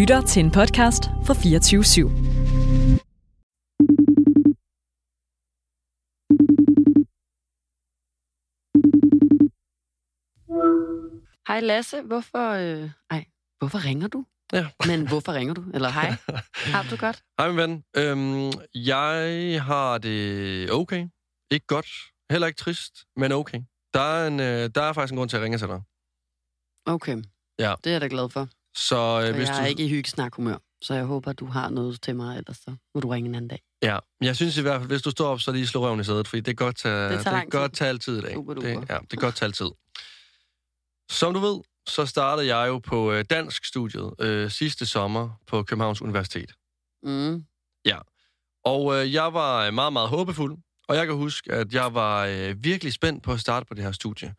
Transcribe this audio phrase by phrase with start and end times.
[0.00, 2.08] lytter til en podcast fra 24 /7.
[11.48, 12.50] Hej Lasse, hvorfor...
[12.50, 12.90] Øh...
[13.10, 13.24] Ej,
[13.58, 14.26] hvorfor ringer du?
[14.52, 14.66] Ja.
[14.86, 15.64] Men hvorfor ringer du?
[15.74, 16.10] Eller hej,
[16.74, 17.22] har du godt?
[17.38, 17.84] Hej, min ven.
[17.96, 21.08] Øhm, jeg har det okay.
[21.50, 21.86] Ikke godt.
[22.30, 23.60] Heller ikke trist, men okay.
[23.94, 25.82] Der er, en, øh, der er faktisk en grund til at ringe til dig.
[26.86, 27.16] Okay,
[27.58, 27.74] Ja.
[27.84, 28.48] det er jeg da glad for.
[28.76, 29.62] Så, øh, hvis jeg du...
[29.62, 33.00] er ikke i hyggesnakhumør, så jeg håber, du har noget til mig, ellers så må
[33.00, 33.62] du ringe en anden dag.
[33.82, 36.04] Ja, jeg synes i hvert fald, hvis du står op, så lige slå røven i
[36.04, 37.60] sædet, fordi det kan godt tage, Det tager det tid.
[37.60, 38.34] godt tage altid i dag.
[38.34, 39.70] Super Det, ja, det kan godt tage altid.
[41.10, 45.62] Som du ved, så startede jeg jo på øh, dansk studiet øh, sidste sommer på
[45.62, 46.52] Københavns Universitet.
[47.02, 47.44] Mm.
[48.64, 50.58] Og øh, jeg var øh, meget, meget håbefuld,
[50.88, 53.84] og jeg kan huske, at jeg var øh, virkelig spændt på at starte på det
[53.84, 54.34] her studie.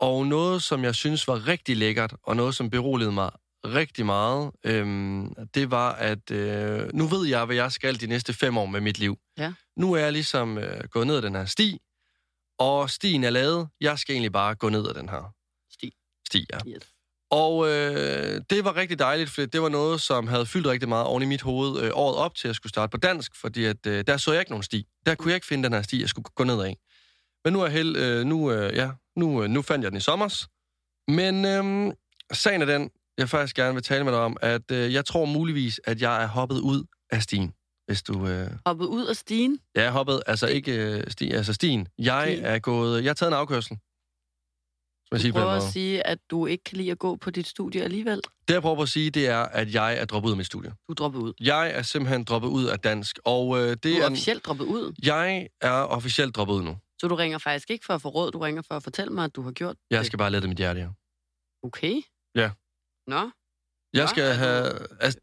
[0.00, 3.30] Og noget, som jeg synes var rigtig lækkert, og noget, som beroligede mig
[3.64, 8.32] rigtig meget, øhm, det var, at øh, nu ved jeg, hvad jeg skal de næste
[8.32, 9.16] fem år med mit liv.
[9.38, 9.52] Ja.
[9.76, 11.78] Nu er jeg ligesom øh, gået ned ad den her sti,
[12.58, 13.68] og stien er lavet.
[13.80, 15.32] Jeg skal egentlig bare gå ned ad den her
[15.72, 15.92] Stig.
[16.26, 16.46] sti.
[16.52, 16.58] Ja.
[16.66, 16.94] Yes.
[17.30, 21.06] Og øh, det var rigtig dejligt, for det var noget, som havde fyldt rigtig meget
[21.06, 23.64] oven i mit hoved øh, året op til, at jeg skulle starte på dansk, fordi
[23.64, 24.86] at, øh, der så jeg ikke nogen sti.
[25.06, 26.76] Der kunne jeg ikke finde den her sti, jeg skulle gå ned af.
[27.44, 30.00] Men nu er held, øh, nu, øh, ja, nu, øh, nu fandt jeg den i
[30.00, 30.48] sommers.
[31.08, 31.92] Men øh,
[32.32, 35.24] sagen er den, jeg faktisk gerne vil tale med dig om, at øh, jeg tror
[35.24, 37.54] muligvis, at jeg er hoppet ud af stien.
[37.86, 38.26] Hvis du...
[38.26, 39.58] Øh, Hoppet ud af stigen.
[39.74, 41.88] jeg er hoppet, altså ikke øh, sti, altså stien.
[41.98, 42.44] Jeg Stien.
[42.44, 43.04] er gået...
[43.04, 43.68] Jeg har taget en afkørsel.
[43.68, 43.78] Som
[45.12, 47.46] jeg Du siger prøver at sige, at du ikke kan lide at gå på dit
[47.46, 48.20] studie alligevel.
[48.48, 50.72] Det, jeg prøver at sige, det er, at jeg er droppet ud af mit studie.
[50.88, 51.32] Du dropper ud.
[51.40, 54.06] Jeg er simpelthen droppet ud af dansk, og øh, det Du er er...
[54.06, 54.92] officielt droppet ud.
[55.02, 56.76] Jeg er officielt droppet ud nu.
[57.00, 59.24] Så du ringer faktisk ikke for at få råd, du ringer for at fortælle mig,
[59.24, 60.06] at du har gjort Jeg det.
[60.06, 60.90] skal bare lette mit hjerte her.
[61.62, 61.94] Okay.
[62.34, 62.50] Ja.
[63.06, 63.30] Nå,
[63.92, 64.78] Jeg Nå, skal du- have...
[65.00, 65.20] Altså,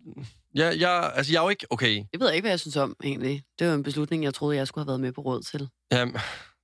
[0.56, 1.66] jeg, jeg, altså, jeg er jo ikke...
[1.70, 3.44] Okay, jeg ved ikke, hvad jeg synes om, egentlig.
[3.60, 5.70] Det var en beslutning, jeg troede, jeg skulle have været med på råd til.
[5.92, 6.14] jamen,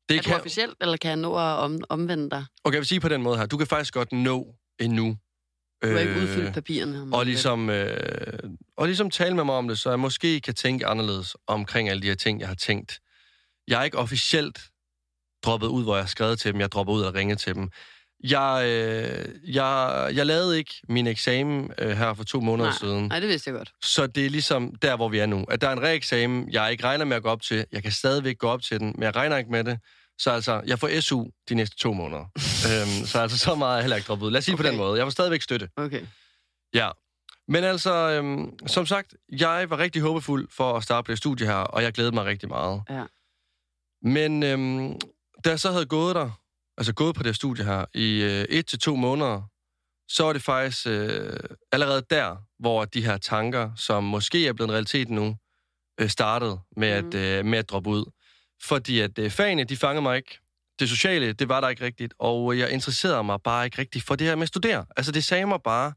[0.09, 0.35] det Er du kan...
[0.39, 2.45] officielt, eller kan jeg nå at om, omvende dig?
[2.63, 3.45] Okay, jeg vil sige på den måde her.
[3.45, 5.17] Du kan faktisk godt nå endnu.
[5.83, 7.15] Du har ikke udfyldt papirerne.
[7.17, 8.39] og ligesom, øh,
[8.77, 12.01] og ligesom tale med mig om det, så jeg måske kan tænke anderledes omkring alle
[12.01, 12.99] de her ting, jeg har tænkt.
[13.67, 14.59] Jeg er ikke officielt
[15.43, 16.61] droppet ud, hvor jeg har skrevet til dem.
[16.61, 17.69] Jeg dropper ud og ringer til dem.
[18.23, 22.77] Jeg, øh, jeg, jeg lavede ikke min eksamen øh, her for to måneder Nej.
[22.79, 23.07] siden.
[23.07, 23.71] Nej, det vidste jeg godt.
[23.81, 25.45] Så det er ligesom der, hvor vi er nu.
[25.49, 27.65] At der er en reeksamen, jeg ikke regner med at gå op til.
[27.71, 29.79] Jeg kan stadigvæk gå op til den, men jeg regner ikke med det.
[30.19, 32.21] Så altså, jeg får SU de næste to måneder.
[32.69, 34.31] øhm, så altså, så meget er jeg heller ikke droppet ud.
[34.31, 34.63] Lad os sige okay.
[34.63, 34.97] på den måde.
[34.97, 35.69] Jeg får stadigvæk støtte.
[35.75, 36.01] Okay.
[36.73, 36.89] Ja.
[37.47, 41.47] Men altså, øhm, som sagt, jeg var rigtig håbefuld for at starte på det studie
[41.47, 42.81] her, og jeg glædede mig rigtig meget.
[42.89, 43.03] Ja.
[44.01, 44.99] Men øhm,
[45.45, 46.31] da jeg så havde gået der,
[46.77, 49.41] altså gået på det studie her, i øh, et til to måneder,
[50.09, 51.39] så var det faktisk øh,
[51.71, 55.37] allerede der, hvor de her tanker, som måske er blevet en realitet nu,
[55.99, 57.07] øh, startede med, Mhm.
[57.07, 58.05] at, øh, med at droppe ud.
[58.63, 60.39] Fordi at øh, fagene, de fangede mig ikke.
[60.79, 64.15] Det sociale, det var der ikke rigtigt, og jeg interesserede mig bare ikke rigtigt for
[64.15, 64.85] det her med at studere.
[64.97, 65.93] Altså, det sagde mig bare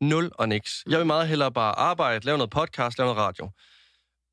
[0.00, 0.84] nul og niks.
[0.88, 3.50] Jeg vil meget hellere bare arbejde, lave noget podcast, lave noget radio.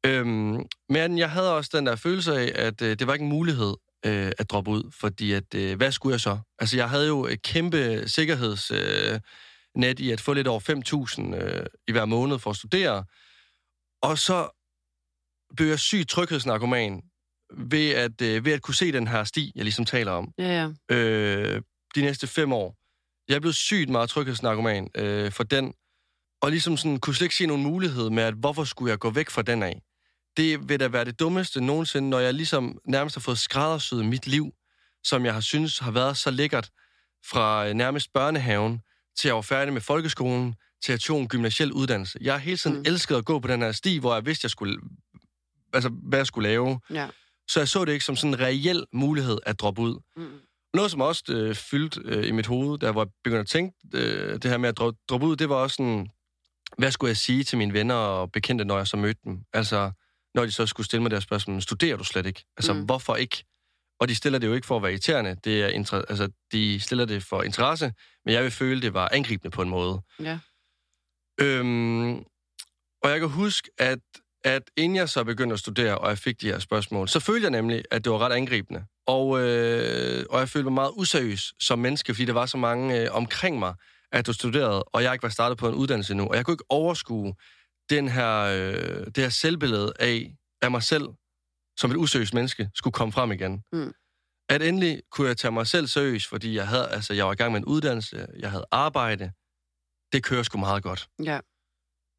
[0.06, 3.30] Øhm, men jeg havde også den der følelse af, at øh, det var ikke en
[3.30, 3.74] mulighed
[4.06, 6.40] øh, at droppe ud, fordi at, øh, hvad skulle jeg så?
[6.60, 9.20] Altså, jeg havde jo et kæmpe sikkerhedsnet øh,
[9.76, 10.60] net i at få lidt over
[11.30, 13.04] 5.000 øh, i hver måned for at studere,
[14.02, 14.50] og så
[15.56, 17.02] blev jeg syg tryghedsnarkoman
[17.58, 20.70] ved at, øh, ved at kunne se den her sti, jeg ligesom taler om Ja,
[20.90, 20.96] ja.
[20.96, 21.62] øh,
[21.96, 22.76] de næste fem år.
[23.32, 25.74] Jeg blevet sygt meget tryghedsnarkoman øh, for den,
[26.42, 29.10] og ligesom sådan, kunne slet ikke se nogen mulighed med, at hvorfor skulle jeg gå
[29.10, 29.82] væk fra den af?
[30.38, 34.28] Det vil da være det dummeste nogensinde, når jeg ligesom nærmest har fået skræddersyet mit
[34.28, 34.52] liv,
[35.04, 36.70] som jeg har synes har været så lækkert
[37.26, 38.82] fra øh, nærmest børnehaven,
[39.20, 40.56] til jeg var færdig med folkeskolen,
[40.86, 42.20] til at tog en gymnasiel uddannelse.
[42.22, 42.80] Jeg har hele tiden Mm.
[42.80, 42.86] mm.
[42.88, 44.78] elsket at gå på den her sti, hvor jeg vidste, jeg skulle,
[45.74, 46.80] altså, hvad jeg skulle lave.
[46.90, 47.08] ja.
[47.48, 50.00] Så jeg så det ikke som sådan en reel mulighed at droppe ud.
[50.16, 50.28] Mm.
[50.74, 53.78] Noget, som også øh, fyldte øh, i mit hoved, da jeg var begyndt at tænke
[53.94, 56.08] øh, det her med at droppe, droppe ud, det var også sådan,
[56.78, 59.40] hvad skulle jeg sige til mine venner og bekendte, når jeg så mødte dem?
[59.54, 59.92] Altså,
[60.36, 62.46] når de så skulle stille mig det her spørgsmål, studerer du slet ikke?
[62.58, 62.86] Altså, Mm.
[62.86, 63.44] hvorfor ikke?
[64.00, 66.80] Og de stiller det jo ikke for at være irriterende, det er inter- altså, de
[66.80, 67.94] stiller det for interesse,
[68.26, 70.02] men jeg vil føle, det var angribende på en måde.
[70.20, 70.40] Ja.
[71.42, 72.14] Øhm,
[73.04, 74.00] og jeg kan huske, at,
[74.44, 77.44] at inden jeg så begyndte at studere, og jeg fik de her spørgsmål, så følte
[77.44, 78.86] jeg nemlig, at det var ret angribende.
[79.08, 83.02] Og, øh, og jeg følte mig meget useriøs som menneske, fordi der var så mange
[83.02, 83.74] øh, omkring mig,
[84.12, 86.28] at du studerede, og jeg ikke var startet på en uddannelse nu.
[86.28, 87.34] Og jeg kunne ikke overskue
[87.90, 91.08] den her, øh, det her selvbillede af, af mig selv,
[91.80, 93.64] som et useriøst menneske, skulle komme frem igen.
[93.74, 93.94] Mm.
[94.50, 97.36] At endelig kunne jeg tage mig selv seriøst, fordi jeg, havde, altså, jeg var i
[97.36, 99.32] gang med en uddannelse, jeg havde arbejde.
[100.14, 101.08] Det kører sgu meget godt.
[101.24, 101.40] Ja.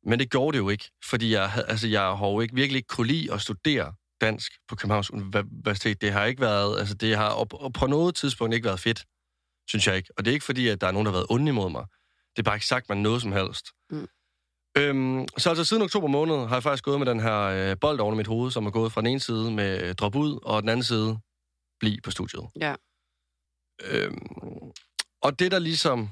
[0.07, 2.77] Men det gjorde det jo ikke, fordi jeg, havde- altså, jeg har jo ikke, virkelig
[2.77, 6.01] ikke kunne lide at studere dansk på Københavns Universitet.
[6.01, 9.05] Det har ikke været, altså det har op, op, på noget tidspunkt ikke været fedt,
[9.69, 10.11] synes jeg ikke.
[10.17, 11.85] Og det er ikke fordi, at der er nogen, der har været onde imod mig.
[12.37, 13.67] Det er bare ikke sagt mig noget som helst.
[13.91, 14.07] Mm.
[14.77, 18.01] Øhm, så altså siden oktober måned har jeg faktisk gået med den her øh, bold
[18.01, 20.39] oven i mit hoved, som er gået fra den ene side med øh, drop ud,
[20.43, 21.19] og den anden side
[21.81, 22.43] bliv på studiet.
[22.61, 22.75] Ja.
[23.83, 24.71] Øhm,
[25.23, 26.09] og det, der ligesom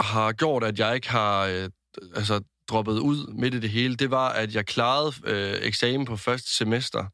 [0.00, 1.70] har gjort, at jeg ikke har øh,
[2.14, 6.16] altså, droppet ud midt i det hele, det var, at jeg klarede øh, eksamen på
[6.16, 7.04] første semester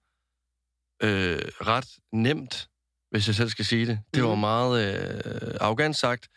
[1.03, 2.69] øh, ret nemt,
[3.11, 3.99] hvis jeg selv skal sige det.
[4.15, 4.41] Det var Mhm.
[4.41, 6.29] meget øh, arrogant sagt,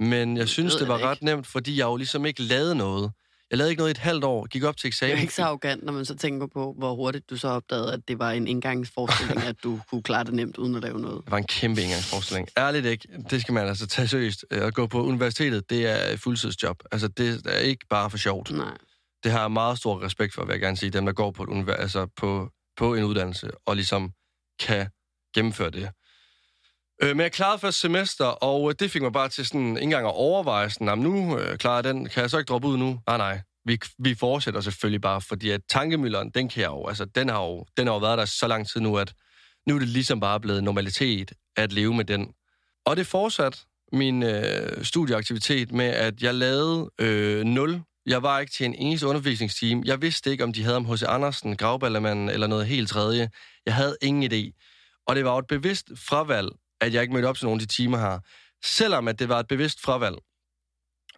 [0.00, 1.24] men jeg synes, det jeg var ret ikke.
[1.24, 3.12] nemt, fordi jeg jo ligesom ikke lavede noget.
[3.50, 5.22] Jeg lavede ikke noget i et halvt år, gik op til Det er eksamen.
[5.22, 8.18] ikke så arrogant, når man så tænker på, hvor hurtigt du så opdagede, at det
[8.18, 11.24] var en indgangsforestilling, at du kunne klare det nemt uden at lave noget.
[11.24, 12.48] Det var en kæmpe indgangsforestilling.
[12.58, 13.08] Ærligt ikke.
[13.30, 14.44] Det skal man altså tage seriøst.
[14.50, 16.82] Øh, At gå på universitetet, det er et fuldtidsjob.
[16.92, 18.50] Altså, det er ikke bare for sjovt.
[18.50, 18.76] Nej.
[19.24, 20.90] Det har jeg meget stor respekt for, vil jeg gerne sige.
[20.90, 24.12] Dem, der går på, et univers, altså på, på en uddannelse, og ligesom
[24.60, 24.88] kan
[25.34, 25.88] gennemføre det.
[27.02, 29.82] Øh, men jeg klarede første semester, og øh, det fik mig bare til sådan ikke
[29.82, 32.68] engang at overveje, sådan, "Jamen, nu øh, klarer jeg den, kan jeg så ikke droppe
[32.68, 33.00] ud nu?
[33.06, 33.40] Nej, nej.
[33.64, 37.42] Vi, vi fortsætter selvfølgelig bare, fordi at tankemølleren, den kan jeg jo, altså den har
[37.44, 39.12] jo, den har jo været der så lang tid nu, at
[39.66, 42.32] nu er det ligesom bare blevet normalitet at leve med den.
[42.86, 47.82] Og det fortsat min øh, studieaktivitet med, at jeg lavede øh, 0.
[48.06, 49.82] Jeg var ikke til en eneste undervisningsteam.
[49.84, 51.02] Jeg vidste ikke, om de havde om H.C.
[51.02, 53.30] Andersen, Gravballermanden eller noget helt tredje.
[53.66, 54.52] Jeg havde ingen idé.
[55.06, 56.48] Og det var jo et bevidst fravalg,
[56.80, 58.18] at jeg ikke mødte op til nogle af de timer her.
[58.64, 60.16] Selvom at det var et bevidst fravalg,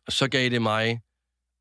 [0.09, 1.01] så gav det mig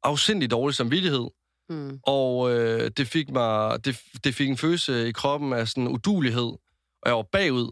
[0.03, 1.27] afsindig dårlig samvittighed,
[1.71, 1.99] Mm.
[2.03, 6.51] og øh, det, fik mig, det, det fik en følelse i kroppen af sådan udulighed,
[7.01, 7.71] og jeg var bagud.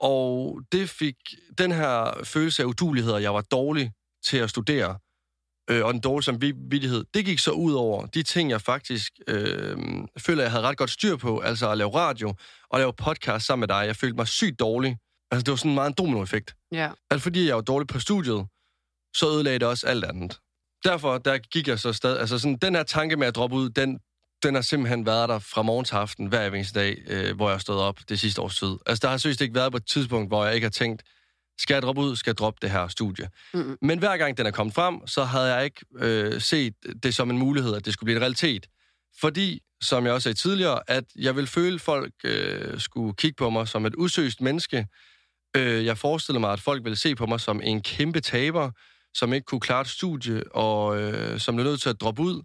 [0.00, 1.16] Og det fik
[1.58, 3.92] den her følelse af udulighed, at jeg var dårlig
[4.24, 4.98] til at studere,
[5.70, 9.76] øh, og den dårlige samvittighed, det gik så ud over de ting, jeg faktisk øh,
[10.18, 12.34] føler, jeg havde ret godt styr på, altså at lave radio
[12.70, 13.86] og lave podcast sammen med dig.
[13.86, 14.96] Jeg følte mig sygt dårlig.
[15.30, 16.54] Altså, det var sådan meget en dominoeffekt.
[16.72, 16.90] Ja.
[17.10, 18.46] Altså, fordi jeg var dårlig på studiet,
[19.16, 20.38] så ødelagde det også alt andet.
[20.84, 22.20] Derfor, der gik jeg så stadig...
[22.20, 23.98] Altså, sådan, den her tanke med at droppe ud, den,
[24.42, 27.54] den har simpelthen været der fra morgen til aften, hver eneste dag, øh, hvor jeg
[27.54, 28.76] har stået op det sidste års tid.
[28.86, 31.02] Altså, der har seriøst ikke været på et tidspunkt, hvor jeg ikke har tænkt,
[31.58, 33.28] skal jeg droppe ud, skal jeg droppe det her studie.
[33.54, 33.78] Mm.
[33.82, 37.30] Men hver gang den er kommet frem, så havde jeg ikke øh, set det som
[37.30, 38.66] en mulighed, at det skulle blive en realitet.
[39.20, 43.36] Fordi, som jeg også sagde tidligere, at jeg vil føle, at folk øh, skulle kigge
[43.36, 44.86] på mig som et usøst menneske.
[45.56, 48.70] Øh, jeg forestillede mig, at folk ville se på mig som en kæmpe taber,
[49.14, 52.42] som ikke kunne klare et studie, og øh, som blev nødt til at droppe ud.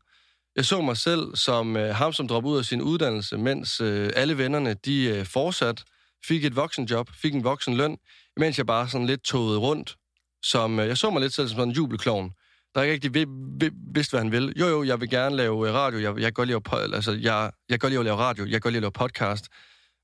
[0.56, 4.10] Jeg så mig selv som øh, ham, som droppede ud af sin uddannelse, mens øh,
[4.16, 5.84] alle vennerne, de øh, fortsat
[6.26, 7.98] fik et voksenjob, fik en voksen løn,
[8.38, 9.96] mens jeg bare sådan lidt togede rundt.
[10.44, 12.32] Som, øh, jeg så mig lidt selv som sådan en jubelklovn,
[12.76, 13.26] der ikke rigtig vid,
[13.60, 14.54] vid, vidste, hvad han ville.
[14.60, 17.12] Jo, jo, jeg vil gerne lave øh, radio, jeg, jeg kan godt lide at, altså,
[17.12, 19.46] jeg, jeg godt lide at lave radio, jeg kan godt lide at lave podcast,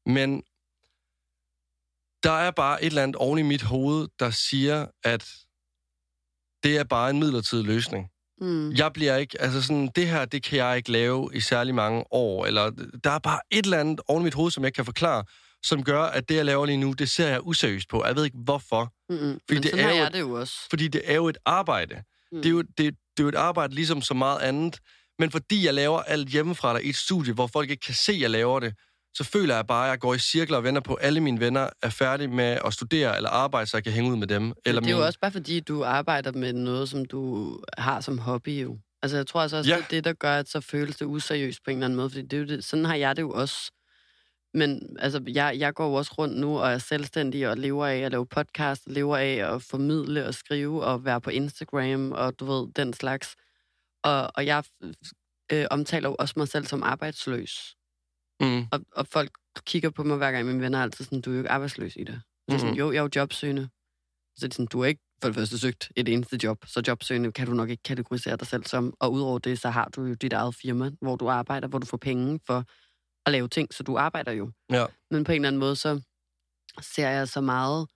[0.06, 0.44] men
[2.24, 5.26] der er bare et eller andet oven i mit hoved, der siger, at
[6.64, 8.10] det er bare en midlertidig løsning.
[8.42, 8.72] Mm.
[8.72, 12.04] Jeg bliver ikke, altså sådan, det her, det kan jeg ikke lave i særlig mange
[12.12, 12.70] år, eller
[13.04, 15.24] der er bare et eller andet oven i mit hoved, som jeg ikke kan forklare,
[15.66, 18.06] som gør, at det, jeg laver lige nu, det ser jeg useriøst på.
[18.06, 18.94] Jeg ved ikke, hvorfor.
[19.10, 19.40] Mm-mm.
[19.50, 20.54] Men det er jo et- det jo også.
[20.70, 21.96] Fordi det er jo et arbejde.
[22.32, 22.38] Mm.
[22.38, 22.90] Det, er jo, det, det
[23.20, 24.80] er jo et arbejde ligesom så meget andet.
[25.20, 28.12] Men fordi jeg laver alt hjemmefra der i et studie, hvor folk ikke kan se,
[28.12, 28.74] at jeg laver det,
[29.16, 31.40] så føler jeg bare, at jeg går i cirkler og venter på, at alle mine
[31.40, 34.54] venner er færdige med at studere eller arbejde, så jeg kan hænge ud med dem.
[34.66, 38.02] Eller det er jo mine- også bare fordi, du arbejder med noget, som du har
[38.02, 38.78] som hobby jo.
[39.02, 39.76] Altså jeg tror altså også, ja.
[39.78, 42.10] det er det, der gør, at så føles det useriøst på en eller anden måde.
[42.10, 43.72] Fordi det er jo det, sådan har jeg det jo også.
[44.54, 47.98] Men altså, jeg, jeg går jo også rundt nu og er selvstændig og lever af
[47.98, 52.46] at lave podcast, lever af at formidle og skrive og være på Instagram og du
[52.46, 53.36] ved, den slags.
[54.04, 54.64] Og, og jeg
[55.52, 57.76] øh, omtaler jo også mig selv som arbejdsløs.
[58.42, 58.62] Mm.
[58.72, 59.32] Og, og folk
[59.66, 61.96] kigger på mig hver gang, mine venner er altid sådan, du er jo ikke arbejdsløs
[61.96, 62.16] i det.
[62.16, 62.80] Så er jeg sådan, Mhm.
[62.80, 63.70] jo, jeg er jo jobsøgende.
[64.36, 66.82] Så er det sådan, du har ikke for det første søgt et eneste job, så
[66.88, 68.94] jobsøgende kan du nok ikke kategorisere dig selv som.
[69.00, 71.86] Og udover det, så har du jo dit eget firma, hvor du arbejder, hvor du
[71.86, 72.66] får penge for
[73.26, 74.52] at lave ting, så du arbejder jo.
[74.72, 74.86] Ja.
[75.12, 76.02] Men på en eller anden måde, så
[76.82, 77.88] ser jeg så meget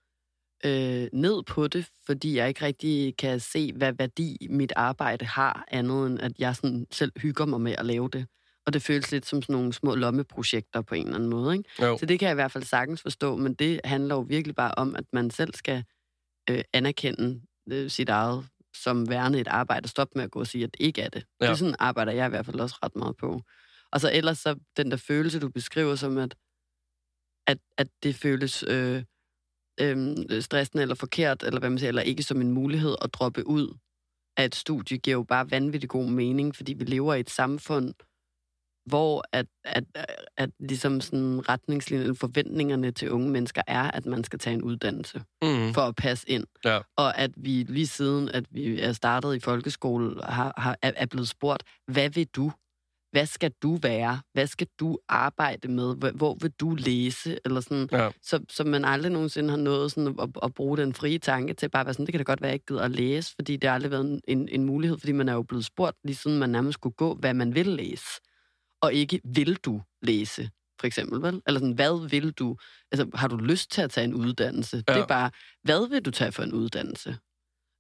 [0.65, 5.65] øh, ned på det, fordi jeg ikke rigtig kan se, hvad værdi mit arbejde har,
[5.72, 8.27] andet end at jeg sådan selv hygger mig med at lave det.
[8.65, 11.57] Og det føles lidt som sådan nogle små lommeprojekter på en eller anden måde.
[11.57, 11.69] Ikke?
[11.81, 11.98] Jo.
[11.98, 14.72] Så det kan jeg i hvert fald sagtens forstå, men det handler jo virkelig bare
[14.77, 15.84] om, at man selv skal
[16.50, 17.41] øh, anerkende
[17.72, 18.48] øh, sit eget
[18.84, 21.10] som værende et arbejde, og stoppe med at gå og sige, at det ikke er
[21.10, 21.25] det.
[21.41, 21.50] Ja.
[21.50, 23.41] Det sådan arbejder jeg i hvert fald også ret meget på.
[23.91, 26.36] Og så ellers så den der følelse, du beskriver som, at,
[27.48, 29.03] at, at det føles øh,
[29.82, 33.48] øh, stressende eller forkert, eller hvad man siger, eller ikke som en mulighed at droppe
[33.48, 33.77] ud.
[34.38, 37.94] af et studie giver jo bare vanvittig god mening, fordi vi lever i et samfund,
[38.86, 39.84] hvor at, at,
[40.38, 45.20] at ligesom sådan retningslinjerne, forventningerne til unge mennesker er, at man skal tage en uddannelse
[45.44, 45.74] Mm.
[45.74, 46.46] for at passe ind.
[46.65, 46.79] Ja.
[46.96, 51.27] Og at vi lige siden, at vi er startet i folkeskole, har, har, er blevet
[51.27, 52.51] spurgt, hvad vil du?
[53.17, 54.21] Hvad skal du være?
[54.33, 55.95] Hvad skal du arbejde med?
[56.15, 57.39] Hvor, vil du læse?
[57.45, 58.09] Eller sådan, Ja.
[58.24, 61.69] så, så man aldrig nogensinde har nået sådan at, at bruge den frie tanke til
[61.69, 63.57] bare at være sådan, det kan da godt være, jeg ikke gider at læse, fordi
[63.57, 66.39] det har aldrig været en, en, mulighed, fordi man er jo blevet spurgt, lige siden
[66.39, 68.05] man nærmest skulle gå, hvad man vil læse.
[68.81, 71.41] Og ikke, vil du læse, for eksempel, vel?
[71.47, 72.57] Eller sådan, hvad vil du?
[72.91, 74.83] Altså, har du lyst til at tage en uddannelse?
[74.88, 74.93] Ja.
[74.93, 75.31] Det er bare,
[75.63, 77.17] hvad vil du tage for en uddannelse?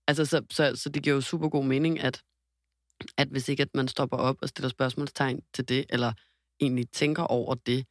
[0.07, 2.21] Altså, så, så, så det giver jo super god mening, at,
[3.17, 6.13] at hvis ikke at man stopper op og stiller spørgsmålstegn til det, eller
[6.59, 7.85] egentlig tænker over det,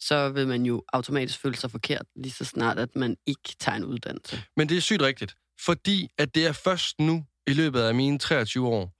[0.00, 3.76] så vil man jo automatisk føle sig forkert, lige så snart, at man ikke tager
[3.76, 4.42] en uddannelse.
[4.56, 8.18] Men det er sygt rigtigt, fordi at det er først nu, i løbet af mine
[8.18, 8.92] 23 år,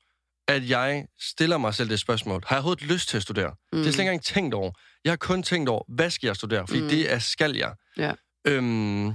[0.49, 2.43] at jeg stiller mig selv det spørgsmål.
[2.47, 3.51] Har jeg overhovedet lyst til at studere?
[3.51, 3.79] Mm.
[3.79, 4.73] Det er slet ikke engang tænkt over.
[5.05, 6.67] Jeg har kun tænkt over, hvad skal jeg studere?
[6.67, 6.85] Fordi Mm.
[6.85, 6.91] mm.
[6.91, 7.75] det er skal jeg.
[7.97, 8.13] Ja.
[8.47, 9.07] Øhm,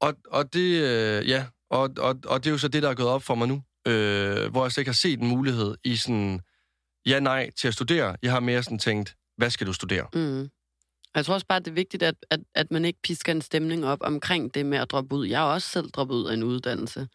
[0.00, 2.94] og, og det, øh, ja, og, og, og det er jo så det, der er
[2.94, 5.96] gået op for mig nu, øh, hvor jeg slet ikke har set en mulighed i
[5.96, 6.40] sådan,
[7.06, 8.16] ja, nej, til at studere.
[8.22, 10.06] Jeg har mere sådan tænkt, hvad skal du studere?
[10.14, 10.48] Mm.
[11.14, 13.86] Jeg tror også bare, det er vigtigt, at, at, at man ikke pisker en stemning
[13.86, 15.26] op omkring det med at droppe ud.
[15.26, 17.08] Jeg har også selv droppet ud af en uddannelse.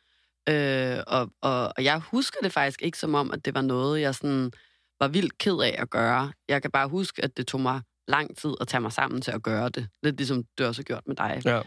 [0.50, 4.02] Øh, og, og, og jeg husker det faktisk ikke som om, at det var noget,
[4.02, 4.52] jeg sådan
[5.00, 6.32] var vildt ked af at gøre.
[6.50, 9.32] Jeg kan bare huske, at det tog mig lang tid at tage mig sammen til
[9.32, 9.88] at gøre det.
[10.04, 11.42] Lidt ligesom du også har gjort med dig.
[11.46, 11.62] Ja.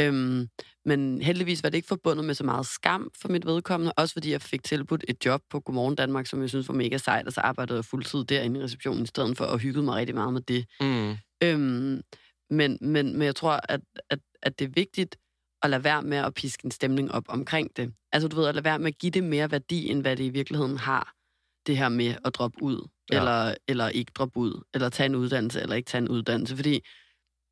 [0.00, 0.48] Øhm,
[0.84, 4.30] men heldigvis var det ikke forbundet med så meget skam for mit vedkommende, også fordi
[4.30, 7.32] jeg fik tilbudt et job på Godmorgen Danmark, som jeg synes var mega sejt, og
[7.32, 10.32] så arbejdede jeg fuldtid derinde i receptionen i stedet for, og hyggede mig rigtig meget
[10.32, 10.66] med det.
[10.80, 11.16] Mm.
[11.42, 12.02] Øhm,
[12.50, 13.80] men, men, men jeg tror, at,
[14.10, 15.16] at, at det er vigtigt
[15.62, 17.92] at lade være med at piske en stemning op omkring det.
[18.12, 20.24] Altså du ved, at lade være med at give det mere værdi, end hvad det
[20.24, 21.12] i virkeligheden har.
[21.66, 23.18] Det her med at droppe ud, Ja.
[23.18, 26.56] eller, eller ikke droppe ud, eller tage en uddannelse, eller ikke tage en uddannelse.
[26.56, 26.80] Fordi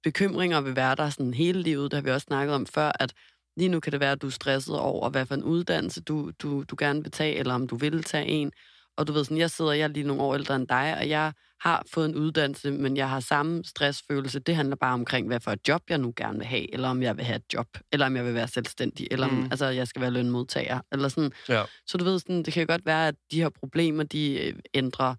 [0.02, 3.12] bekymringer vil være der sådan hele livet, det har vi også snakket om før, at
[3.57, 6.30] lige nu kan det være, at du er stresset over, hvad for en uddannelse du,
[6.42, 8.52] du, du gerne vil tage, eller om du vil tage en.
[8.97, 11.09] Og du ved sådan, jeg sidder, jeg er lige nogle år ældre end dig, og
[11.09, 14.38] jeg har fået en uddannelse, men jeg har samme stressfølelse.
[14.40, 17.02] Det handler bare omkring, hvad for et job jeg nu gerne vil have, eller om
[17.02, 19.45] jeg vil have et job, eller om jeg vil være selvstændig, eller om Mm.
[19.50, 21.33] altså, jeg skal være lønmodtager, eller sådan.
[21.49, 21.64] Ja.
[21.87, 25.14] Så du ved, sådan, det kan godt være, at de her problemer, de øh, ændrer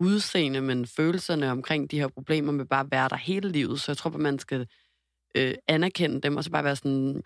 [0.00, 3.80] udseende, men følelserne omkring de her problemer vil bare være der hele livet.
[3.80, 4.66] Så jeg tror, at man skal
[5.34, 7.22] øh, anerkende dem, og så bare være sådan,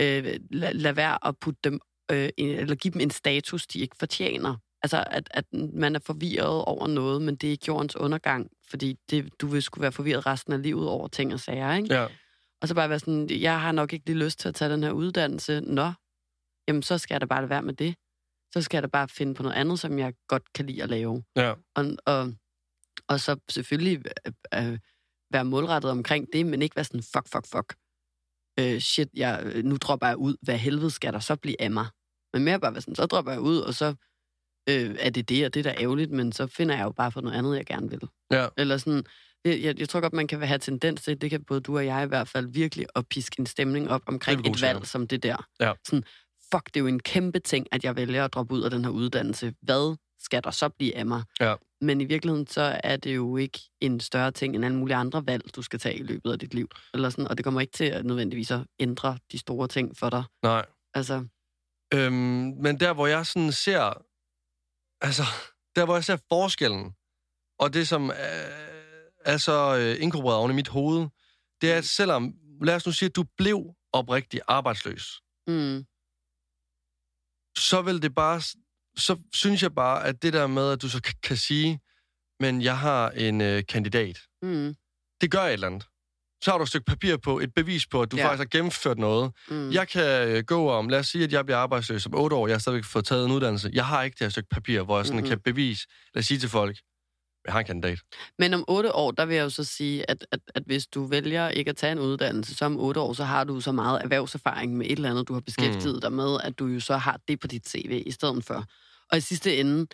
[0.00, 1.80] øh, lad, lad være at putte dem,
[2.12, 4.56] øh, en, eller give dem en status, de ikke fortjener.
[4.82, 5.44] Altså, at, at
[5.74, 9.62] man er forvirret over noget, men det er ikke jordens undergang, fordi det, du vil
[9.62, 11.94] skulle være forvirret resten af livet over ting og sager, ikke?
[11.94, 12.06] Ja.
[12.62, 14.82] Og så bare være sådan, jeg har nok ikke lige lyst til at tage den
[14.82, 15.60] her uddannelse.
[15.60, 15.92] Nå,
[16.68, 17.94] jamen så skal jeg da bare lade være med det.
[18.52, 20.88] Så skal jeg da bare finde på noget andet, som jeg godt kan lide at
[20.88, 21.24] lave.
[21.36, 21.54] Ja.
[21.74, 22.32] Og, og,
[23.08, 24.78] og så selvfølgelig øh, øh,
[25.32, 27.74] være målrettet omkring det, men ikke være sådan, fuck, fuck, fuck.
[28.60, 30.36] Øh, shit, jeg, nu dropper jeg ud.
[30.42, 31.86] Hvad helvede skal der så blive af mig?
[32.32, 33.94] Men mere bare være sådan, så dropper jeg ud, og så
[34.68, 37.12] øh, er det det, og det der er ærgerligt, men så finder jeg jo bare
[37.12, 38.00] for noget andet, jeg gerne vil.
[38.30, 38.48] Ja.
[38.56, 39.04] Eller sådan,
[39.44, 41.86] jeg, jeg, jeg tror godt, man kan have tendens til, det kan både du og
[41.86, 45.22] jeg i hvert fald, virkelig at piske en stemning op omkring et valg som det
[45.22, 45.46] der.
[45.60, 45.72] Ja.
[45.86, 46.04] Sådan,
[46.54, 48.84] fuck, det er jo en kæmpe ting, at jeg vælger at droppe ud af den
[48.84, 49.54] her uddannelse.
[49.62, 51.22] Hvad skal der så blive af mig?
[51.40, 51.54] Ja.
[51.80, 55.26] Men i virkeligheden, så er det jo ikke en større ting end alle mulige andre
[55.26, 56.68] valg, du skal tage i løbet af dit liv.
[56.94, 60.10] Eller sådan, og det kommer ikke til at nødvendigvis at ændre de store ting for
[60.10, 60.24] dig.
[60.42, 60.66] Nej.
[60.94, 61.24] Altså,
[61.94, 64.04] Øhm, men der, hvor jeg sådan ser...
[65.00, 65.22] Altså,
[65.76, 66.94] der, hvor jeg ser forskellen,
[67.58, 68.48] og det, som er,
[69.24, 71.08] er så øh, inkorporeret oven i mit hoved,
[71.60, 72.34] det er, at selvom...
[72.62, 75.84] Lad os nu sige, at du blev oprigtig arbejdsløs, mm,
[77.58, 78.40] så vil det bare...
[78.98, 81.80] Så synes jeg bare, at det der med, at du så kan sige,
[82.40, 84.74] men jeg har en øh, kandidat, mm,
[85.20, 85.84] det gør et eller andet.
[86.44, 88.24] Så har du et stykke papir på, et bevis på, at du Ja.
[88.28, 89.32] faktisk har gennemført noget.
[89.50, 92.36] mm, Jeg kan øh, gå om, lad os sige, at jeg bliver arbejdsløs om otte
[92.36, 93.70] år, jeg har stadigvæk fået taget en uddannelse.
[93.72, 95.24] Jeg har ikke det her stykke papir, hvor jeg sådan Mhm.
[95.24, 95.42] mm-hmm.
[95.44, 96.78] kan bevise, lad os sige til folk,
[97.44, 97.98] jeg har en kandidat.
[98.38, 101.04] Men om otte år, der vil jeg jo så sige, at, at, at hvis du
[101.04, 104.02] vælger ikke at tage en uddannelse, så om otte år, så har du så meget
[104.02, 106.00] erhvervserfaring med et eller andet, du har beskæftiget mm.
[106.00, 108.64] dig med, at du jo så har det på dit CV i stedet for.
[109.10, 109.86] Og i sidste ende,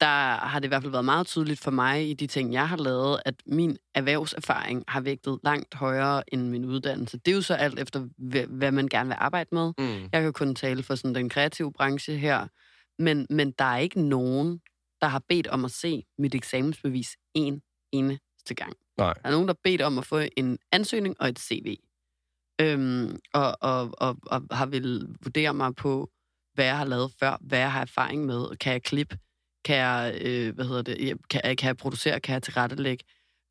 [0.00, 2.68] der har det i hvert fald været meget tydeligt for mig i de ting, jeg
[2.68, 7.18] har lavet, at min erhvervserfaring har vægtet langt højere end min uddannelse.
[7.18, 8.06] Det er jo så alt efter,
[8.46, 9.72] hvad man gerne vil arbejde med.
[9.78, 10.08] Mm.
[10.12, 12.46] Jeg kan kun tale for sådan den kreative branche her,
[12.98, 14.60] men, men der er ikke nogen,
[15.02, 18.72] der har bedt om at se mit eksamensbevis en eneste gang.
[18.98, 19.14] Nej.
[19.14, 21.76] Der er nogen, der har bedt om at få en ansøgning og et CV.
[22.60, 26.10] Øhm, og, og, og, og har vil vurdere mig på
[26.54, 29.18] hvad jeg har lavet før, hvad jeg har erfaring med, kan jeg klippe,
[29.64, 33.04] kan jeg, øh, hvad hedder det, kan, kan jeg producere, kan jeg tilrettelægge,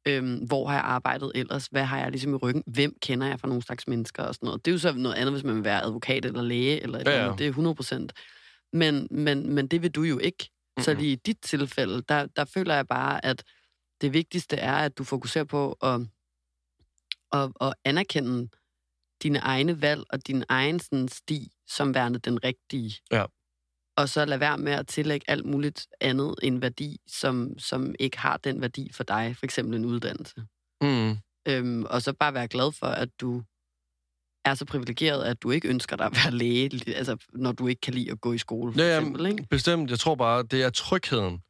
[0.08, 1.68] Øhm, hvor har jeg arbejdet ellers?
[1.68, 2.64] Hvad har jeg ligesom i ryggen?
[2.68, 4.66] Hvem kender jeg fra nogle slags mennesker og sådan noget?
[4.66, 7.08] Det er jo så noget andet, hvis man vil være advokat eller læge eller et
[7.08, 7.40] Ja, ja, andet.
[7.40, 8.14] Det er 100 procent.
[8.74, 10.50] Men, men, men det vil du jo ikke.
[10.78, 10.84] Mm-hmm.
[10.84, 13.44] Så lige i dit tilfælde, der, der føler jeg bare, at
[14.02, 16.02] det vigtigste er, at du fokuserer på at,
[17.32, 18.50] at, at anerkende
[19.24, 22.96] dine egne valg og din egen sådan, sti som værende den rigtige.
[23.12, 23.26] Ja.
[23.98, 28.18] Og så lad være med at tillægge alt muligt andet en værdi, som, som ikke
[28.18, 29.36] har den værdi for dig.
[29.38, 30.46] For eksempel en uddannelse.
[30.82, 31.18] Mm.
[31.48, 33.44] Øhm, og så bare være glad for, at du
[34.46, 37.82] er så privilegeret, at du ikke ønsker dig at være læge, altså når du ikke
[37.82, 39.26] kan lide at gå i skole, for Ja, eksempel.
[39.26, 39.46] Ikke?
[39.50, 39.90] Bestemt.
[39.92, 41.42] Jeg tror bare, det er trygheden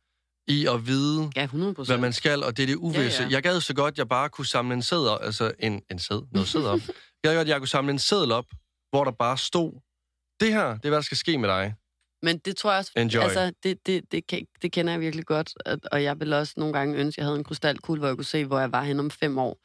[0.47, 1.89] i at vide, Ja, 100 procent.
[1.97, 3.23] hvad man skal, og det er det uvisse.
[3.23, 3.33] Ja, ja.
[3.33, 6.47] Jeg gad så godt, jeg bare kunne samle en sæd, altså en, en sæd, noget
[6.47, 6.79] sæd op.
[6.87, 6.93] Jeg
[7.23, 8.45] gad godt, jeg kunne samle en seddel op,
[8.89, 9.71] hvor der bare stod,
[10.39, 11.73] det her, det er, hvad der skal ske med dig.
[12.23, 13.21] Men det tror jeg også, Enjoy.
[13.21, 14.23] altså, det, det, det,
[14.61, 15.53] det kender jeg virkelig godt,
[15.91, 18.25] og jeg vil også nogle gange ønske, at jeg havde en krystalkugle, hvor jeg kunne
[18.25, 19.57] se, hvor jeg var henne om fem år.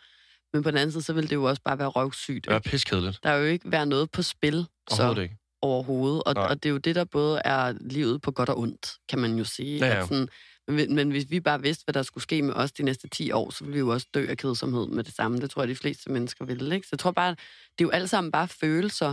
[0.53, 2.45] Men på den anden side, så ville det jo også bare være røvsygt.
[2.45, 3.19] Det er piskedeligt.
[3.23, 5.37] Der er jo ikke være noget på spil så Overhovedet ikke.
[5.63, 6.47] overhovedet, og, Nej.
[6.47, 9.39] og det er jo det, der både er livet på godt og ondt, kan man
[9.39, 9.79] jo sige.
[9.79, 10.03] Ja, ja.
[10.03, 10.29] At sådan,
[10.69, 13.33] men, men hvis vi bare vidste, hvad der skulle ske med os de næste 10
[13.33, 15.41] år, så ville vi jo også dø af kedsomhed med det samme.
[15.41, 16.75] Det tror jeg, de fleste mennesker ville.
[16.75, 16.87] Ikke?
[16.87, 17.39] Så jeg tror bare, det
[17.79, 19.09] er jo alle sammen bare følelser.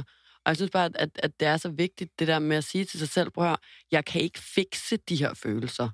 [0.45, 2.85] Og jeg synes bare, at, at det er så vigtigt, det der med at sige
[2.85, 3.57] til sig selv, prøv at høre,
[3.91, 5.89] jeg kan ikke fikse de her følelser.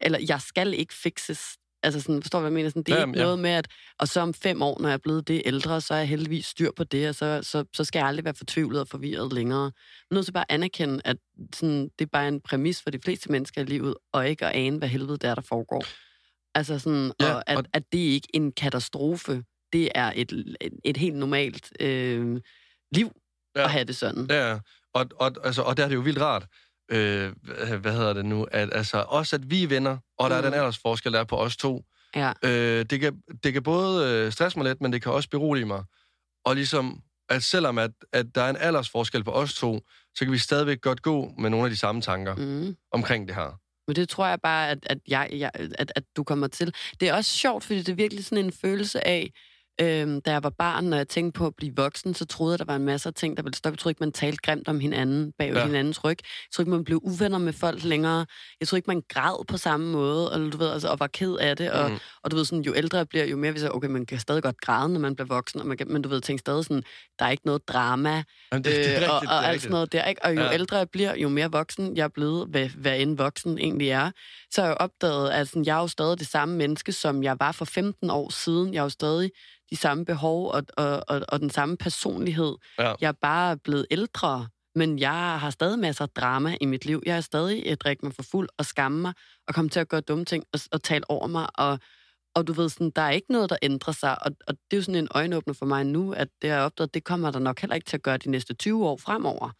[0.00, 1.40] Eller jeg skal ikke fikses.
[1.86, 2.68] Altså sådan, forstår du, hvad jeg mener?
[2.70, 3.24] Sådan, det er Jamen, ikke ja.
[3.24, 5.94] noget med, at og så om fem år, når jeg er blevet det ældre, så
[5.94, 8.80] er jeg heldigvis styr på det, og så, så, så skal jeg aldrig være fortvivlet
[8.80, 9.62] og forvirret længere.
[9.62, 9.70] Jeg
[10.10, 11.16] er nødt til bare at anerkende, at
[11.54, 14.52] sådan, det er bare en præmis for de fleste mennesker i livet, og ikke at
[14.56, 15.84] ane, hvad helvede det er, der foregår.
[16.54, 19.42] Altså sådan, Ja, ja, og at, og- at det ikke er en katastrofe.
[19.72, 22.40] Det er et, et, et helt normalt øh,
[22.94, 23.10] liv
[23.56, 23.60] Ja.
[23.60, 23.64] ja.
[23.64, 24.26] at have det sådan.
[24.30, 24.58] Ja,
[24.94, 26.46] og, og, altså, og der er det jo vildt rart,
[26.88, 27.32] øh,
[27.80, 30.44] hvad- hedder det nu, at altså, også at vi er venner, og der er Mm.
[30.44, 31.84] den aldersforskel, der er på os to.
[32.16, 32.32] Ja.
[32.44, 35.64] Øh, det, kan, det kan både øh, stresse mig lidt, men det kan også berolige
[35.66, 35.84] mig.
[36.44, 39.80] Og ligesom, at selvom at, at der er en aldersforskel på os to,
[40.14, 42.42] så kan vi stadigvæk godt gå med nogle af de samme tanker mm.
[42.42, 42.76] Mm.
[42.92, 43.60] omkring det her.
[43.88, 46.74] Men det tror jeg bare, at, at, jeg, jeg, at, at du kommer til.
[47.00, 49.30] Det er også sjovt, fordi det er virkelig sådan en følelse af,
[49.80, 52.58] øhm, da jeg var barn, når jeg tænkte på at blive voksen, så troede jeg,
[52.58, 53.74] der var en masse ting, der ville stoppe.
[53.74, 55.66] Jeg troede ikke, man talte grimt om hinanden bag Ja.
[55.66, 56.16] hinandens ryg.
[56.20, 58.26] Jeg troede ikke, man blev uvenner med folk længere.
[58.60, 61.34] Jeg troede ikke, man græd på samme måde, eller du ved, altså, og var ked
[61.36, 61.70] af det.
[61.72, 61.96] Og, Mm.
[62.22, 64.18] og du ved, sådan, jo ældre jeg bliver, jo mere vi så, okay, man kan
[64.18, 66.64] stadig godt græde, når man bliver voksen, og man kan, men du ved, tænke stadig
[66.64, 66.82] sådan,
[67.18, 68.10] der er ikke noget drama,
[68.52, 69.62] Jamen, det, det rigtigt, øh, og, det og er alt rigtigt.
[69.62, 70.24] sådan noget der, ikke?
[70.24, 70.52] Og jo Ja.
[70.54, 74.10] ældre jeg bliver, jo mere voksen jeg er blevet, hvad, hvad end voksen egentlig er,
[74.50, 77.36] så har jeg opdaget, at sådan, jeg er jo stadig det samme menneske, som jeg
[77.40, 78.74] var for 15 år siden.
[78.74, 79.30] Jeg er jo stadig
[79.70, 82.54] de samme behov og, og, og, og den samme personlighed.
[82.78, 82.94] Ja.
[83.00, 87.02] Jeg er bare blevet ældre, men jeg har stadig masser af drama i mit liv.
[87.06, 89.12] Jeg er stadig at drikke mig for fuld og skamme mig,
[89.48, 91.78] og komme til at gøre dumme ting og, og tale over mig, og
[92.34, 94.22] og du ved, sådan, der er ikke noget, der ændrer sig.
[94.22, 96.94] Og, og det er jo sådan en øjenåbner for mig nu, at det har opdaget,
[96.94, 99.50] det kommer der nok heller ikke til at gøre de næste 20 år fremover.